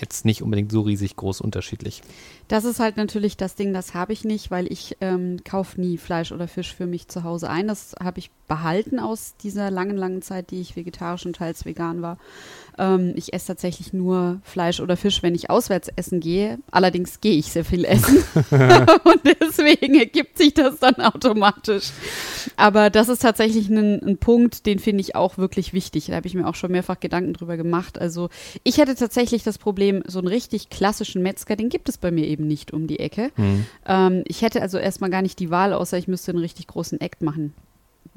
jetzt 0.00 0.24
nicht 0.24 0.42
unbedingt 0.42 0.72
so 0.72 0.82
riesig 0.82 1.16
groß 1.16 1.40
unterschiedlich. 1.40 2.02
Das 2.48 2.64
ist 2.64 2.80
halt 2.80 2.96
natürlich 2.96 3.36
das 3.36 3.54
Ding, 3.54 3.74
das 3.74 3.94
habe 3.94 4.12
ich 4.12 4.24
nicht, 4.24 4.50
weil 4.50 4.70
ich 4.72 4.96
ähm, 5.00 5.38
kaufe 5.44 5.80
nie 5.80 5.98
Fleisch 5.98 6.32
oder 6.32 6.48
Fisch 6.48 6.74
für 6.74 6.86
mich 6.86 7.08
zu 7.08 7.24
Hause 7.24 7.50
ein. 7.50 7.68
Das 7.68 7.94
habe 8.02 8.18
ich 8.18 8.30
behalten 8.48 8.98
aus 8.98 9.34
dieser 9.42 9.70
langen, 9.70 9.96
langen 9.96 10.22
Zeit, 10.22 10.50
die 10.50 10.60
ich 10.60 10.74
vegetarisch 10.74 11.26
und 11.26 11.36
teils 11.36 11.66
vegan 11.66 12.00
war. 12.02 12.18
Ähm, 12.78 13.12
ich 13.16 13.32
esse 13.32 13.48
tatsächlich 13.48 13.92
nur 13.92 14.40
Fleisch 14.42 14.80
oder 14.80 14.96
Fisch, 14.96 15.22
wenn 15.22 15.34
ich 15.34 15.50
auswärts 15.50 15.88
essen 15.96 16.20
gehe. 16.20 16.58
Allerdings 16.70 17.20
gehe 17.20 17.36
ich 17.36 17.52
sehr 17.52 17.64
viel 17.64 17.84
essen. 17.84 18.24
und 19.04 19.20
deswegen 19.40 19.98
ergibt 19.98 20.38
sich 20.38 20.54
das 20.54 20.78
dann 20.78 20.96
automatisch. 20.96 21.90
Aber 22.56 22.90
das 22.90 23.08
ist 23.08 23.22
tatsächlich 23.22 23.68
ein, 23.68 24.02
ein 24.02 24.18
Punkt, 24.18 24.66
den 24.66 24.78
finde 24.78 25.02
ich 25.02 25.14
auch 25.14 25.38
wirklich 25.38 25.72
wichtig. 25.72 26.06
Da 26.06 26.14
habe 26.14 26.26
ich 26.26 26.34
mir 26.34 26.46
auch 26.46 26.54
schon 26.54 26.72
mehrfach 26.72 27.00
Gedanken 27.00 27.34
drüber 27.34 27.56
gemacht. 27.56 27.98
Also 28.00 28.30
ich 28.64 28.78
hätte 28.78 28.94
tatsächlich 28.94 29.42
das 29.42 29.58
Problem, 29.58 29.87
so 30.06 30.18
einen 30.18 30.28
richtig 30.28 30.70
klassischen 30.70 31.22
Metzger, 31.22 31.56
den 31.56 31.68
gibt 31.68 31.88
es 31.88 31.98
bei 31.98 32.10
mir 32.10 32.26
eben 32.26 32.46
nicht 32.46 32.72
um 32.72 32.86
die 32.86 32.98
Ecke. 32.98 33.30
Ähm, 33.86 34.24
ich 34.26 34.42
hätte 34.42 34.62
also 34.62 34.78
erstmal 34.78 35.10
gar 35.10 35.22
nicht 35.22 35.38
die 35.38 35.50
Wahl, 35.50 35.72
außer 35.72 35.98
ich 35.98 36.08
müsste 36.08 36.32
einen 36.32 36.40
richtig 36.40 36.66
großen 36.66 37.00
Act 37.00 37.22
machen. 37.22 37.54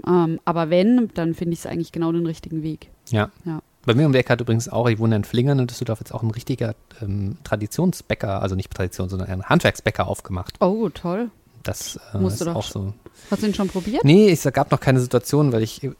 Ähm, 0.07 0.39
aber 0.45 0.69
wenn, 0.69 1.10
dann 1.13 1.34
finde 1.34 1.53
ich 1.53 1.60
es 1.60 1.65
eigentlich 1.65 1.91
genau 1.91 2.12
den 2.12 2.25
richtigen 2.25 2.63
Weg. 2.63 2.89
Ja. 3.10 3.29
Ja. 3.45 3.62
Bei 3.86 3.95
mir 3.95 4.05
um 4.05 4.12
die 4.12 4.19
Ecke 4.19 4.34
hat 4.34 4.41
übrigens 4.41 4.69
auch, 4.69 4.88
ich 4.88 4.99
wohne 4.99 5.15
in 5.15 5.23
Flingern 5.23 5.57
in 5.57 5.67
Düsseldorf, 5.67 5.99
jetzt 5.99 6.13
auch 6.13 6.21
ein 6.21 6.31
richtiger 6.31 6.75
ähm, 7.01 7.38
Traditionsbäcker, 7.43 8.41
also 8.41 8.55
nicht 8.55 8.71
Tradition, 8.71 9.10
sondern 9.10 9.29
ein 9.29 9.43
Handwerksbäcker 9.43 10.07
aufgemacht. 10.07 10.55
Oh, 10.60 10.89
toll. 10.89 11.31
Das 11.63 11.99
äh, 12.13 12.17
Musst 12.19 12.36
ist 12.36 12.41
du 12.41 12.45
doch 12.45 12.55
auch 12.55 12.63
so. 12.63 12.93
Hast 13.29 13.41
du 13.41 13.47
ihn 13.47 13.53
schon 13.53 13.67
probiert? 13.67 14.03
Nee, 14.03 14.31
es 14.31 14.43
gab 14.53 14.71
noch 14.71 14.79
keine 14.79 14.99
Situation, 14.99 15.51
weil 15.51 15.63
ich 15.63 15.84
äh, 15.84 15.91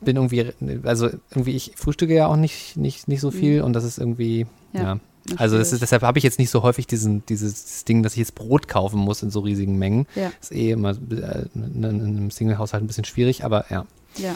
bin 0.00 0.16
irgendwie, 0.16 0.52
also 0.84 1.08
irgendwie, 1.30 1.54
ich 1.54 1.72
frühstücke 1.76 2.14
ja 2.14 2.26
auch 2.28 2.36
nicht, 2.36 2.76
nicht, 2.76 3.08
nicht 3.08 3.20
so 3.20 3.30
viel 3.30 3.62
und 3.62 3.72
das 3.74 3.84
ist 3.84 3.98
irgendwie, 3.98 4.46
Ja, 4.72 4.82
ja. 4.82 5.00
Also 5.36 5.58
das 5.58 5.72
ist, 5.72 5.82
deshalb 5.82 6.02
habe 6.02 6.18
ich 6.18 6.24
jetzt 6.24 6.38
nicht 6.38 6.50
so 6.50 6.62
häufig 6.62 6.86
diesen, 6.86 7.24
dieses 7.26 7.84
Ding, 7.84 8.02
dass 8.02 8.12
ich 8.12 8.18
jetzt 8.18 8.34
Brot 8.34 8.66
kaufen 8.66 8.98
muss 8.98 9.22
in 9.22 9.30
so 9.30 9.40
riesigen 9.40 9.76
Mengen. 9.76 10.06
Ja. 10.14 10.32
ist 10.40 10.52
eh 10.52 10.70
immer 10.70 10.90
äh, 10.90 11.44
in 11.54 11.84
einem 11.84 12.30
Single-Haushalt 12.30 12.82
ein 12.82 12.86
bisschen 12.86 13.04
schwierig, 13.04 13.44
aber 13.44 13.66
ja. 13.70 13.84
Ja. 14.16 14.34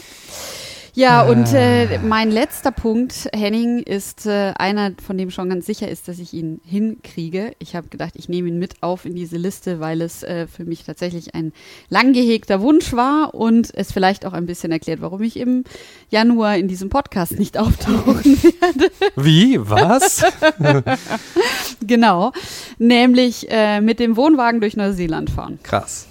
Ja, 0.95 1.23
und 1.23 1.51
äh, 1.53 1.97
mein 1.99 2.29
letzter 2.29 2.71
Punkt, 2.71 3.27
Henning, 3.33 3.79
ist 3.79 4.27
äh, 4.27 4.53
einer, 4.55 4.91
von 5.03 5.17
dem 5.17 5.31
schon 5.31 5.49
ganz 5.49 5.65
sicher 5.65 5.87
ist, 5.87 6.07
dass 6.07 6.19
ich 6.19 6.33
ihn 6.33 6.61
hinkriege. 6.63 7.53
Ich 7.57 7.75
habe 7.75 7.87
gedacht, 7.87 8.13
ich 8.15 8.29
nehme 8.29 8.49
ihn 8.49 8.59
mit 8.59 8.83
auf 8.83 9.05
in 9.05 9.15
diese 9.15 9.37
Liste, 9.37 9.79
weil 9.79 10.01
es 10.01 10.21
äh, 10.21 10.45
für 10.45 10.65
mich 10.65 10.83
tatsächlich 10.83 11.33
ein 11.33 11.51
lang 11.89 12.13
gehegter 12.13 12.61
Wunsch 12.61 12.93
war 12.93 13.33
und 13.33 13.73
es 13.73 13.91
vielleicht 13.91 14.23
auch 14.23 14.33
ein 14.33 14.45
bisschen 14.45 14.71
erklärt, 14.71 15.01
warum 15.01 15.23
ich 15.23 15.37
im 15.37 15.63
Januar 16.11 16.57
in 16.57 16.67
diesem 16.67 16.89
Podcast 16.89 17.39
nicht 17.39 17.57
auftauchen 17.57 18.43
werde. 18.43 18.91
Wie? 19.15 19.59
Was? 19.67 20.23
genau. 21.81 22.33
Nämlich 22.77 23.47
äh, 23.49 23.81
mit 23.81 23.99
dem 23.99 24.15
Wohnwagen 24.15 24.61
durch 24.61 24.77
Neuseeland 24.77 25.31
fahren. 25.31 25.57
Krass. 25.63 26.07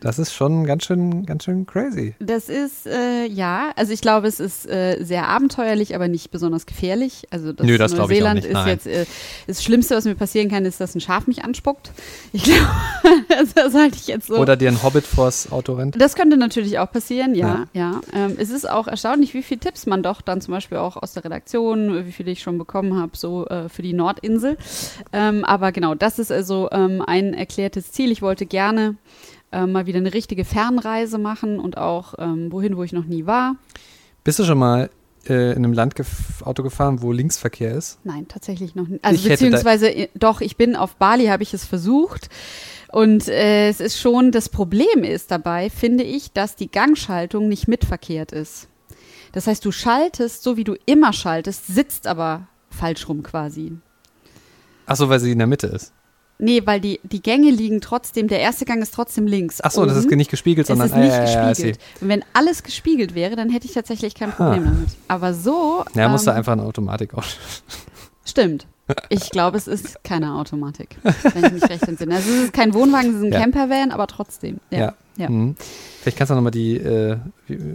Ja. 0.00 0.08
Das 0.08 0.18
ist 0.18 0.32
schon 0.32 0.64
ganz 0.64 0.84
schön, 0.84 1.26
ganz 1.26 1.44
schön 1.44 1.66
crazy. 1.66 2.14
Das 2.20 2.48
ist, 2.48 2.86
äh, 2.86 3.26
ja, 3.26 3.72
also 3.76 3.92
ich 3.92 4.00
glaube, 4.00 4.28
es 4.28 4.40
ist 4.40 4.68
äh, 4.68 5.02
sehr 5.02 5.28
abenteuerlich, 5.28 5.94
aber 5.94 6.08
nicht 6.08 6.30
besonders 6.30 6.66
gefährlich. 6.66 7.24
Also 7.30 7.52
das, 7.52 7.66
Nö, 7.66 7.78
das 7.78 7.94
glaube 7.94 8.14
ich 8.14 8.22
auch 8.22 8.34
Neuseeland 8.34 8.44
ist 8.44 8.52
nein. 8.52 8.68
jetzt, 8.68 8.86
äh, 8.86 9.06
das 9.46 9.62
Schlimmste, 9.62 9.96
was 9.96 10.04
mir 10.04 10.14
passieren 10.14 10.48
kann, 10.48 10.64
ist, 10.64 10.80
dass 10.80 10.94
ein 10.94 11.00
Schaf 11.00 11.26
mich 11.26 11.44
anspuckt. 11.44 11.90
Ich 12.32 12.44
glaube, 12.44 12.66
das 13.54 13.74
halte 13.74 13.96
ich 13.96 14.06
jetzt 14.06 14.28
so. 14.28 14.36
Oder 14.36 14.56
dir 14.56 14.68
ein 14.68 14.82
Hobbit 14.82 15.04
vors 15.04 15.50
Auto 15.50 15.74
rennt. 15.74 16.00
Das 16.00 16.14
könnte 16.14 16.36
natürlich 16.36 16.78
auch 16.78 16.90
passieren, 16.90 17.34
ja, 17.34 17.66
ja. 17.72 18.00
Ähm, 18.14 18.36
es 18.38 18.50
ist 18.50 18.68
auch 18.68 18.86
erstaunlich, 18.86 19.34
wie 19.34 19.42
viele 19.42 19.60
Tipps 19.60 19.86
man 19.86 20.02
doch 20.02 20.20
dann 20.20 20.40
zum 20.40 20.54
Beispiel 20.54 20.78
auch 20.78 20.96
aus 20.96 21.12
der 21.12 21.24
Redaktion, 21.24 22.06
wie 22.06 22.12
viele 22.12 22.30
ich 22.30 22.42
schon 22.42 22.58
bekommen 22.58 22.96
habe, 22.96 23.16
so 23.16 23.46
äh, 23.46 23.68
für 23.68 23.82
die 23.82 23.92
Nordinsel. 23.92 24.56
Ähm, 25.12 25.44
aber 25.44 25.72
genau, 25.72 25.94
das 25.94 26.18
ist 26.18 26.30
also 26.30 26.68
ähm, 26.70 27.02
ein 27.06 27.34
erklärtes 27.34 27.92
Ziel. 27.92 28.12
Ich 28.12 28.22
wollte 28.22 28.46
gerne 28.46 28.96
äh, 29.52 29.66
mal 29.66 29.86
wieder 29.86 29.98
eine 29.98 30.14
richtige 30.14 30.44
Fernreise 30.44 31.18
machen 31.18 31.58
und 31.58 31.76
auch 31.76 32.14
ähm, 32.18 32.52
wohin, 32.52 32.76
wo 32.76 32.82
ich 32.82 32.92
noch 32.92 33.04
nie 33.04 33.26
war. 33.26 33.56
Bist 34.24 34.38
du 34.38 34.44
schon 34.44 34.58
mal 34.58 34.90
äh, 35.28 35.52
in 35.52 35.58
einem 35.58 35.72
Land 35.72 35.94
gef 35.94 36.42
Auto 36.42 36.62
gefahren, 36.62 37.02
wo 37.02 37.12
Linksverkehr 37.12 37.72
ist? 37.72 37.98
Nein, 38.04 38.26
tatsächlich 38.28 38.74
noch 38.74 38.88
nicht. 38.88 39.04
Also 39.04 39.22
Ich 39.22 39.28
beziehungsweise 39.28 39.90
äh, 39.90 40.08
doch, 40.14 40.40
ich 40.40 40.56
bin 40.56 40.76
auf 40.76 40.96
Bali, 40.96 41.26
habe 41.26 41.42
ich 41.42 41.54
es 41.54 41.64
versucht. 41.64 42.28
Und 42.90 43.28
äh, 43.28 43.68
es 43.68 43.80
ist 43.80 44.00
schon, 44.00 44.32
das 44.32 44.48
Problem 44.48 45.04
ist 45.04 45.30
dabei, 45.30 45.68
finde 45.68 46.04
ich, 46.04 46.32
dass 46.32 46.56
die 46.56 46.70
Gangschaltung 46.70 47.48
nicht 47.48 47.68
mitverkehrt 47.68 48.32
ist. 48.32 48.68
Das 49.32 49.46
heißt, 49.46 49.64
du 49.64 49.72
schaltest, 49.72 50.42
so 50.42 50.56
wie 50.56 50.64
du 50.64 50.74
immer 50.86 51.12
schaltest, 51.12 51.66
sitzt 51.66 52.06
aber 52.06 52.48
falsch 52.70 53.08
rum 53.08 53.22
quasi. 53.22 53.72
Ach 54.86 54.96
so, 54.96 55.10
weil 55.10 55.20
sie 55.20 55.32
in 55.32 55.38
der 55.38 55.46
Mitte 55.46 55.66
ist. 55.66 55.92
Nee, 56.40 56.62
weil 56.64 56.80
die, 56.80 57.00
die 57.02 57.20
Gänge 57.20 57.50
liegen 57.50 57.80
trotzdem, 57.80 58.28
der 58.28 58.38
erste 58.38 58.64
Gang 58.64 58.80
ist 58.80 58.94
trotzdem 58.94 59.26
links. 59.26 59.60
Ach 59.60 59.72
so, 59.72 59.84
das 59.84 59.96
ist 59.96 60.08
nicht 60.08 60.30
gespiegelt, 60.30 60.64
Es 60.64 60.68
sondern 60.68 60.88
ist 60.88 60.94
nicht 60.96 61.08
ja, 61.08 61.24
ja, 61.24 61.30
ja, 61.30 61.48
gespiegelt. 61.48 61.78
Und 62.00 62.08
wenn 62.08 62.24
alles 62.32 62.62
gespiegelt 62.62 63.14
wäre, 63.16 63.34
dann 63.34 63.50
hätte 63.50 63.66
ich 63.66 63.72
tatsächlich 63.72 64.14
kein 64.14 64.30
Problem 64.30 64.64
Ha. 64.64 64.70
damit. 64.70 64.88
Aber 65.08 65.34
so. 65.34 65.84
Ja, 65.94 66.02
ja 66.02 66.08
musst 66.08 66.26
du 66.26 66.30
ähm, 66.30 66.36
einfach 66.36 66.52
eine 66.52 66.62
Automatik 66.62 67.14
aus. 67.14 67.36
Stimmt. 68.24 68.66
Ich 69.10 69.30
glaube, 69.30 69.58
es 69.58 69.66
ist 69.66 70.02
keine 70.02 70.34
Automatik, 70.34 70.96
wenn 71.02 71.44
ich 71.44 71.52
mich 71.52 71.68
recht 71.68 71.86
entsinne. 71.86 72.14
Also 72.14 72.30
es 72.30 72.44
ist 72.44 72.52
kein 72.54 72.72
Wohnwagen, 72.72 73.10
es 73.10 73.16
ist 73.16 73.24
ein 73.24 73.32
Ja. 73.32 73.40
Campervan, 73.40 73.90
aber 73.90 74.06
trotzdem. 74.06 74.60
Ja. 74.70 74.94
ja. 75.16 75.28
Mhm. 75.28 75.56
Vielleicht 76.00 76.16
kannst 76.16 76.30
du 76.30 76.34
nochmal 76.34 76.52
die, 76.52 76.76
äh, 76.76 77.18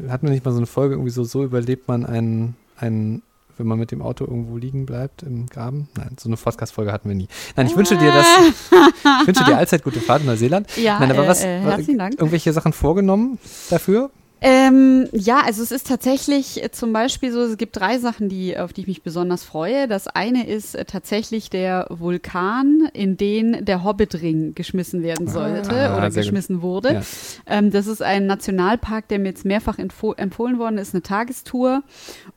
hatten 0.09 0.25
wir 0.25 0.31
nicht 0.31 0.43
mal 0.43 0.51
so 0.51 0.57
eine 0.57 0.65
Folge, 0.65 0.95
irgendwie 0.95 1.11
so, 1.11 1.23
so 1.23 1.43
überlebt 1.43 1.87
man 1.87 2.05
einen, 2.05 2.55
einen, 2.77 3.21
wenn 3.57 3.67
man 3.67 3.79
mit 3.79 3.91
dem 3.91 4.01
Auto 4.01 4.25
irgendwo 4.25 4.57
liegen 4.57 4.85
bleibt 4.85 5.23
im 5.23 5.47
Graben? 5.47 5.87
Nein, 5.95 6.15
so 6.19 6.29
eine 6.29 6.37
Podcast-Folge 6.37 6.91
hatten 6.91 7.09
wir 7.09 7.15
nie. 7.15 7.27
Nein, 7.55 7.67
ich 7.67 7.75
wünsche 7.75 7.97
dir 7.97 8.11
das, 8.11 8.27
ich 9.21 9.27
wünsche 9.27 9.43
dir 9.43 9.57
allzeit 9.57 9.83
gute 9.83 9.99
Fahrt 9.99 10.21
in 10.21 10.27
Neuseeland. 10.27 10.75
Ja, 10.77 10.99
Nein, 10.99 11.11
aber 11.11 11.25
äh, 11.25 11.27
was, 11.27 11.43
äh, 11.43 11.59
herzlichen 11.59 11.97
Dank. 11.97 12.13
irgendwelche 12.15 12.53
Sachen 12.53 12.73
vorgenommen 12.73 13.39
dafür? 13.69 14.09
Ähm, 14.45 15.07
ja, 15.13 15.39
also 15.45 15.63
es 15.63 15.71
ist 15.71 15.87
tatsächlich 15.87 16.61
äh, 16.61 16.69
zum 16.69 16.91
Beispiel 16.91 17.31
so, 17.31 17.39
es 17.43 17.55
gibt 17.55 17.77
drei 17.77 17.97
Sachen, 17.97 18.27
die, 18.27 18.57
auf 18.57 18.73
die 18.73 18.81
ich 18.81 18.87
mich 18.87 19.01
besonders 19.01 19.45
freue. 19.45 19.87
Das 19.87 20.07
eine 20.09 20.45
ist 20.45 20.75
äh, 20.75 20.83
tatsächlich 20.83 21.49
der 21.49 21.87
Vulkan, 21.89 22.89
in 22.91 23.15
den 23.15 23.63
der 23.63 23.85
Hobbitring 23.85 24.53
geschmissen 24.53 25.01
werden 25.01 25.29
sollte 25.29 25.71
Ah, 25.91 25.97
oder 25.97 26.11
sehr 26.11 26.23
gut. 26.23 26.31
geschmissen 26.31 26.61
wurde. 26.61 26.93
Ja. 26.93 27.01
Ähm, 27.47 27.71
das 27.71 27.87
ist 27.87 28.01
ein 28.01 28.25
Nationalpark, 28.27 29.07
der 29.07 29.19
mir 29.19 29.29
jetzt 29.29 29.45
mehrfach 29.45 29.77
empfo- 29.79 30.17
empfohlen 30.17 30.59
worden 30.59 30.77
ist, 30.77 30.93
eine 30.93 31.03
Tagestour 31.03 31.81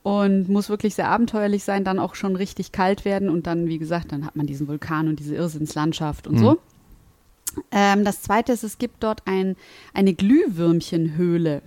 und 0.05 0.49
muss 0.49 0.69
wirklich 0.69 0.95
sehr 0.95 1.09
abenteuerlich 1.09 1.64
sein, 1.64 1.83
dann 1.83 1.99
auch 1.99 2.14
schon 2.14 2.37
richtig 2.37 2.71
kalt 2.71 3.05
werden 3.05 3.29
und 3.29 3.49
dann, 3.49 3.66
wie 3.66 3.79
gesagt, 3.79 4.12
dann 4.12 4.25
hat 4.25 4.37
man 4.37 4.47
diesen 4.47 4.69
Vulkan 4.69 5.09
und 5.09 5.19
diese 5.19 5.35
Irrsinnslandschaft 5.35 6.29
und 6.29 6.37
Mhm. 6.37 6.38
so. 6.38 6.59
Ähm, 7.73 8.05
das 8.05 8.23
zweite 8.23 8.53
ist, 8.53 8.62
es 8.62 8.79
gibt 8.79 9.03
dort 9.03 9.23
ein, 9.25 9.57
eine 9.92 10.14
Glühwürmchenhöhle. 10.14 11.62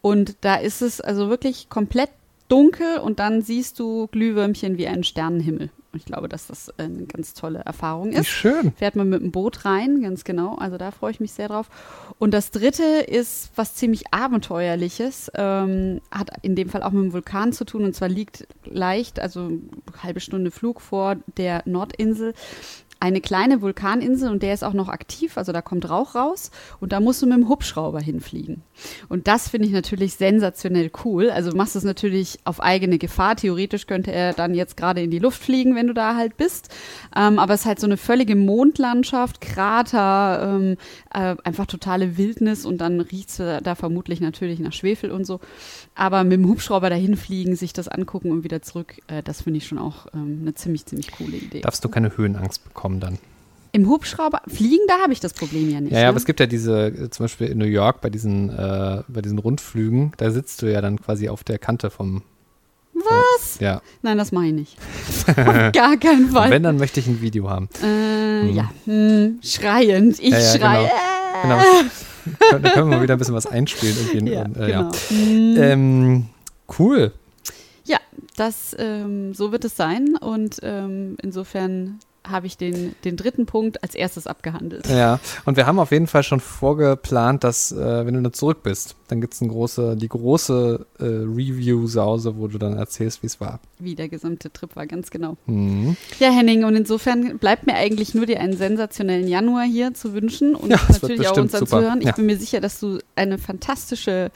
Und 0.00 0.36
da 0.42 0.56
ist 0.56 0.82
es 0.82 1.00
also 1.00 1.28
wirklich 1.28 1.68
komplett 1.68 2.10
dunkel 2.48 2.98
und 2.98 3.18
dann 3.18 3.42
siehst 3.42 3.78
du 3.78 4.08
Glühwürmchen 4.08 4.76
wie 4.76 4.86
einen 4.86 5.04
Sternenhimmel. 5.04 5.70
Und 5.92 5.98
ich 5.98 6.06
glaube, 6.06 6.28
dass 6.28 6.46
das 6.46 6.72
eine 6.78 7.04
ganz 7.04 7.34
tolle 7.34 7.60
Erfahrung 7.60 8.12
Wie 8.12 8.16
ist 8.16 8.28
schön. 8.28 8.72
fährt 8.76 8.96
man 8.96 9.10
mit 9.10 9.20
dem 9.20 9.30
Boot 9.30 9.66
rein, 9.66 10.00
ganz 10.00 10.24
genau. 10.24 10.54
Also 10.54 10.78
da 10.78 10.90
freue 10.90 11.10
ich 11.10 11.20
mich 11.20 11.32
sehr 11.32 11.48
drauf. 11.48 11.68
Und 12.18 12.32
das 12.32 12.50
dritte 12.50 12.82
ist 12.82 13.50
was 13.56 13.74
ziemlich 13.74 14.12
Abenteuerliches, 14.12 15.30
ähm, 15.34 16.00
hat 16.10 16.30
in 16.40 16.56
dem 16.56 16.70
Fall 16.70 16.82
auch 16.82 16.92
mit 16.92 17.04
dem 17.04 17.12
Vulkan 17.12 17.52
zu 17.52 17.64
tun 17.64 17.84
und 17.84 17.94
zwar 17.94 18.08
liegt 18.08 18.46
leicht, 18.64 19.20
also 19.20 19.40
eine 19.40 19.62
halbe 20.02 20.20
Stunde 20.20 20.50
Flug 20.50 20.80
vor 20.80 21.16
der 21.36 21.62
Nordinsel. 21.66 22.32
Eine 23.02 23.20
kleine 23.20 23.62
Vulkaninsel 23.62 24.30
und 24.30 24.44
der 24.44 24.54
ist 24.54 24.62
auch 24.62 24.74
noch 24.74 24.88
aktiv, 24.88 25.36
also 25.36 25.50
da 25.50 25.60
kommt 25.60 25.90
Rauch 25.90 26.14
raus 26.14 26.52
und 26.78 26.92
da 26.92 27.00
musst 27.00 27.20
du 27.20 27.26
mit 27.26 27.36
dem 27.36 27.48
Hubschrauber 27.48 27.98
hinfliegen. 27.98 28.62
Und 29.08 29.26
das 29.26 29.48
finde 29.48 29.66
ich 29.66 29.74
natürlich 29.74 30.14
sensationell 30.14 30.88
cool. 31.04 31.28
Also 31.28 31.50
du 31.50 31.56
machst 31.56 31.74
es 31.74 31.82
natürlich 31.82 32.38
auf 32.44 32.62
eigene 32.62 32.98
Gefahr. 32.98 33.34
Theoretisch 33.34 33.88
könnte 33.88 34.12
er 34.12 34.34
dann 34.34 34.54
jetzt 34.54 34.76
gerade 34.76 35.02
in 35.02 35.10
die 35.10 35.18
Luft 35.18 35.42
fliegen, 35.42 35.74
wenn 35.74 35.88
du 35.88 35.94
da 35.94 36.14
halt 36.14 36.36
bist. 36.36 36.68
Ähm, 37.16 37.40
aber 37.40 37.54
es 37.54 37.62
ist 37.62 37.66
halt 37.66 37.80
so 37.80 37.88
eine 37.88 37.96
völlige 37.96 38.36
Mondlandschaft, 38.36 39.40
Krater, 39.40 40.54
ähm, 40.54 40.76
äh, 41.12 41.34
einfach 41.42 41.66
totale 41.66 42.16
Wildnis 42.16 42.64
und 42.64 42.78
dann 42.78 43.00
riecht 43.00 43.30
es 43.30 43.62
da 43.64 43.74
vermutlich 43.74 44.20
natürlich 44.20 44.60
nach 44.60 44.72
Schwefel 44.72 45.10
und 45.10 45.26
so. 45.26 45.40
Aber 45.96 46.22
mit 46.22 46.34
dem 46.34 46.46
Hubschrauber 46.46 46.88
dahin 46.88 47.16
fliegen, 47.16 47.56
sich 47.56 47.72
das 47.72 47.88
angucken 47.88 48.30
und 48.30 48.44
wieder 48.44 48.62
zurück, 48.62 48.94
äh, 49.08 49.24
das 49.24 49.42
finde 49.42 49.58
ich 49.58 49.66
schon 49.66 49.78
auch 49.78 50.06
ähm, 50.14 50.38
eine 50.42 50.54
ziemlich, 50.54 50.86
ziemlich 50.86 51.10
coole 51.10 51.36
Idee. 51.36 51.62
Darfst 51.62 51.84
du 51.84 51.88
keine 51.88 52.16
Höhenangst 52.16 52.62
bekommen 52.62 52.91
dann. 53.00 53.18
Im 53.74 53.88
Hubschrauber 53.88 54.42
fliegen, 54.48 54.84
da 54.86 54.98
habe 55.02 55.12
ich 55.14 55.20
das 55.20 55.32
Problem 55.32 55.70
ja 55.70 55.80
nicht. 55.80 55.92
Ja, 55.92 55.98
ja, 55.98 56.02
ne? 56.04 56.08
aber 56.10 56.18
es 56.18 56.26
gibt 56.26 56.40
ja 56.40 56.46
diese, 56.46 56.88
äh, 56.88 57.08
zum 57.10 57.24
Beispiel 57.24 57.46
in 57.48 57.56
New 57.58 57.64
York 57.64 58.00
bei 58.02 58.10
diesen, 58.10 58.50
äh, 58.50 59.02
bei 59.08 59.22
diesen 59.22 59.38
Rundflügen, 59.38 60.12
da 60.18 60.30
sitzt 60.30 60.60
du 60.62 60.70
ja 60.70 60.80
dann 60.82 61.00
quasi 61.00 61.28
auf 61.30 61.42
der 61.42 61.58
Kante 61.58 61.90
vom. 61.90 62.22
Was? 62.94 63.58
Ja. 63.58 63.80
Nein, 64.02 64.18
das 64.18 64.32
meine 64.32 64.60
ich. 64.60 64.76
Auf 65.28 65.36
gar 65.72 65.96
keinen 65.96 66.26
Und 66.26 66.32
Fall. 66.32 66.50
wenn, 66.50 66.62
dann 66.62 66.76
möchte 66.76 67.00
ich 67.00 67.06
ein 67.06 67.22
Video 67.22 67.48
haben. 67.48 67.68
Äh, 67.82 68.42
Hm. 68.42 68.54
Ja, 68.54 68.70
hm, 68.84 69.38
schreiend. 69.42 70.18
Ich 70.18 70.30
Ja, 70.30 70.38
ja, 70.38 70.58
schreie. 70.58 70.90
Genau. 71.42 71.58
Können- 71.58 71.90
Da 72.62 72.70
können 72.70 72.90
wir 72.90 72.96
mal 72.98 73.02
wieder 73.02 73.14
ein 73.16 73.18
bisschen 73.18 73.34
was 73.34 73.46
einspielen. 73.46 73.96
Irgendwie. 74.12 74.32
Ja, 74.34 74.42
Und, 74.44 74.56
äh, 74.58 74.66
genau. 74.66 74.90
Hm, 75.08 75.56
Ähm, 75.56 76.26
cool. 76.78 77.12
ja, 77.84 77.98
das, 78.36 78.76
ähm, 78.78 79.32
so 79.34 79.50
wird 79.52 79.64
es 79.64 79.74
sein. 79.76 80.16
Und 80.20 80.58
ähm, 80.62 81.16
insofern 81.22 81.98
habe 82.26 82.46
ich 82.46 82.56
den, 82.56 82.94
den 83.04 83.16
dritten 83.16 83.46
Punkt 83.46 83.82
als 83.82 83.94
erstes 83.94 84.26
abgehandelt. 84.26 84.86
Ja, 84.88 85.18
und 85.44 85.56
wir 85.56 85.66
haben 85.66 85.78
auf 85.78 85.90
jeden 85.90 86.06
Fall 86.06 86.22
schon 86.22 86.38
vorgeplant, 86.40 87.42
dass, 87.44 87.72
äh, 87.72 88.06
wenn 88.06 88.14
du 88.14 88.22
dann 88.22 88.32
zurück 88.32 88.62
bist, 88.62 88.94
dann 89.08 89.20
gibt 89.20 89.34
es 89.34 89.42
eine 89.42 89.50
große, 89.50 89.96
die 89.96 90.08
große 90.08 90.86
äh, 91.00 91.04
Review-Sause, 91.04 92.36
wo 92.36 92.46
du 92.48 92.58
dann 92.58 92.76
erzählst, 92.76 93.22
wie 93.22 93.26
es 93.26 93.40
war. 93.40 93.60
Wie 93.78 93.94
der 93.94 94.08
gesamte 94.08 94.52
Trip 94.52 94.74
war, 94.76 94.86
ganz 94.86 95.10
genau. 95.10 95.36
Mhm. 95.46 95.96
Ja, 96.18 96.30
Henning, 96.30 96.64
und 96.64 96.76
insofern 96.76 97.38
bleibt 97.38 97.66
mir 97.66 97.74
eigentlich 97.74 98.14
nur 98.14 98.26
dir 98.26 98.40
einen 98.40 98.56
sensationellen 98.56 99.26
Januar 99.28 99.64
hier 99.64 99.92
zu 99.94 100.14
wünschen 100.14 100.54
und 100.54 100.70
Ja, 100.70 100.78
natürlich 100.88 101.26
auch 101.28 101.34
bestimmt 101.34 101.52
uns 101.52 101.58
super. 101.58 101.76
anzuhören. 101.76 102.00
Ich 102.00 102.06
Ja. 102.06 102.12
bin 102.12 102.26
mir 102.26 102.36
sicher, 102.38 102.60
dass 102.60 102.78
du 102.80 102.98
eine 103.16 103.38
fantastische 103.38 104.30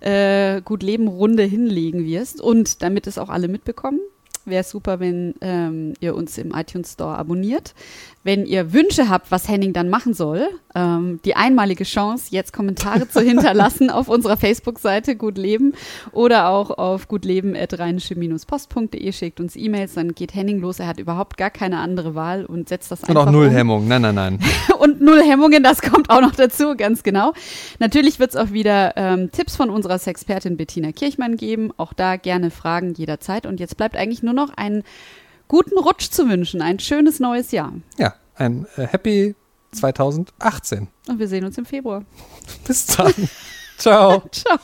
äh, 0.00 0.60
Gut-Leben-Runde 0.62 1.42
hinlegen 1.44 2.04
wirst. 2.04 2.40
Und 2.40 2.82
damit 2.82 3.06
es 3.06 3.18
auch 3.18 3.28
alle 3.28 3.48
mitbekommen, 3.48 4.00
wäre 4.46 4.64
super, 4.64 5.00
wenn 5.00 5.34
ähm, 5.40 5.94
ihr 6.00 6.14
uns 6.14 6.36
im 6.38 6.52
iTunes 6.52 6.92
Store 6.92 7.16
abonniert. 7.16 7.74
Wenn 8.22 8.44
ihr 8.44 8.72
Wünsche 8.72 9.08
habt, 9.08 9.30
was 9.30 9.48
Henning 9.48 9.72
dann 9.72 9.88
machen 9.88 10.12
soll, 10.12 10.48
ähm, 10.74 11.20
die 11.24 11.36
einmalige 11.36 11.84
Chance, 11.84 12.26
jetzt 12.30 12.52
Kommentare 12.52 13.08
zu 13.08 13.20
hinterlassen 13.20 13.88
auf 13.88 14.08
unserer 14.08 14.36
Facebook-Seite 14.36 15.14
Gut 15.14 15.38
Leben 15.38 15.74
oder 16.10 16.48
auch 16.48 16.70
auf 16.70 17.06
gutleben.rheinische-post.de 17.06 19.12
schickt 19.12 19.38
uns 19.38 19.54
E-Mails, 19.54 19.94
dann 19.94 20.14
geht 20.14 20.34
Henning 20.34 20.60
los. 20.60 20.80
Er 20.80 20.88
hat 20.88 20.98
überhaupt 20.98 21.36
gar 21.36 21.50
keine 21.50 21.78
andere 21.78 22.14
Wahl 22.14 22.44
und 22.44 22.68
setzt 22.68 22.90
das 22.90 23.04
Und 23.04 23.10
einfach 23.10 23.28
auch 23.28 23.30
null 23.30 23.46
um. 23.46 23.52
Hemmung. 23.52 23.86
Nein, 23.86 24.02
nein, 24.02 24.16
nein. 24.16 24.40
und 24.80 25.00
null 25.00 25.22
Hemmungen, 25.22 25.62
das 25.62 25.80
kommt 25.80 26.10
auch 26.10 26.20
noch 26.20 26.34
dazu, 26.34 26.74
ganz 26.76 27.02
genau. 27.02 27.32
Natürlich 27.78 28.18
wird 28.18 28.30
es 28.30 28.36
auch 28.36 28.50
wieder 28.50 28.96
ähm, 28.96 29.30
Tipps 29.30 29.56
von 29.56 29.70
unserer 29.70 29.98
Sexpertin 29.98 30.56
Bettina 30.56 30.92
Kirchmann 30.92 31.36
geben. 31.36 31.72
Auch 31.76 31.92
da 31.92 32.16
gerne 32.16 32.50
Fragen 32.50 32.94
jederzeit. 32.94 33.46
Und 33.46 33.60
jetzt 33.60 33.76
bleibt 33.76 33.96
eigentlich 33.96 34.22
nur 34.22 34.34
noch 34.36 34.50
einen 34.56 34.84
guten 35.48 35.76
Rutsch 35.78 36.10
zu 36.10 36.28
wünschen, 36.28 36.62
ein 36.62 36.78
schönes 36.78 37.18
neues 37.18 37.50
Jahr. 37.50 37.72
Ja, 37.98 38.14
ein 38.36 38.66
äh, 38.76 38.86
Happy 38.86 39.34
2018. 39.72 40.86
Und 41.08 41.18
wir 41.18 41.26
sehen 41.28 41.44
uns 41.44 41.58
im 41.58 41.64
Februar. 41.64 42.04
Bis 42.66 42.86
dann. 42.86 43.12
Ciao. 43.78 44.22
Ciao. 44.32 44.58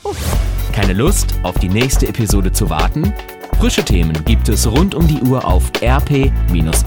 Keine 0.71 0.93
Lust, 0.93 1.35
auf 1.43 1.59
die 1.59 1.69
nächste 1.69 2.07
Episode 2.07 2.51
zu 2.51 2.69
warten? 2.69 3.13
Frische 3.59 3.83
Themen 3.83 4.25
gibt 4.25 4.49
es 4.49 4.65
rund 4.69 4.95
um 4.95 5.07
die 5.07 5.21
Uhr 5.21 5.45
auf 5.45 5.71
rp-online.de. 5.81 6.83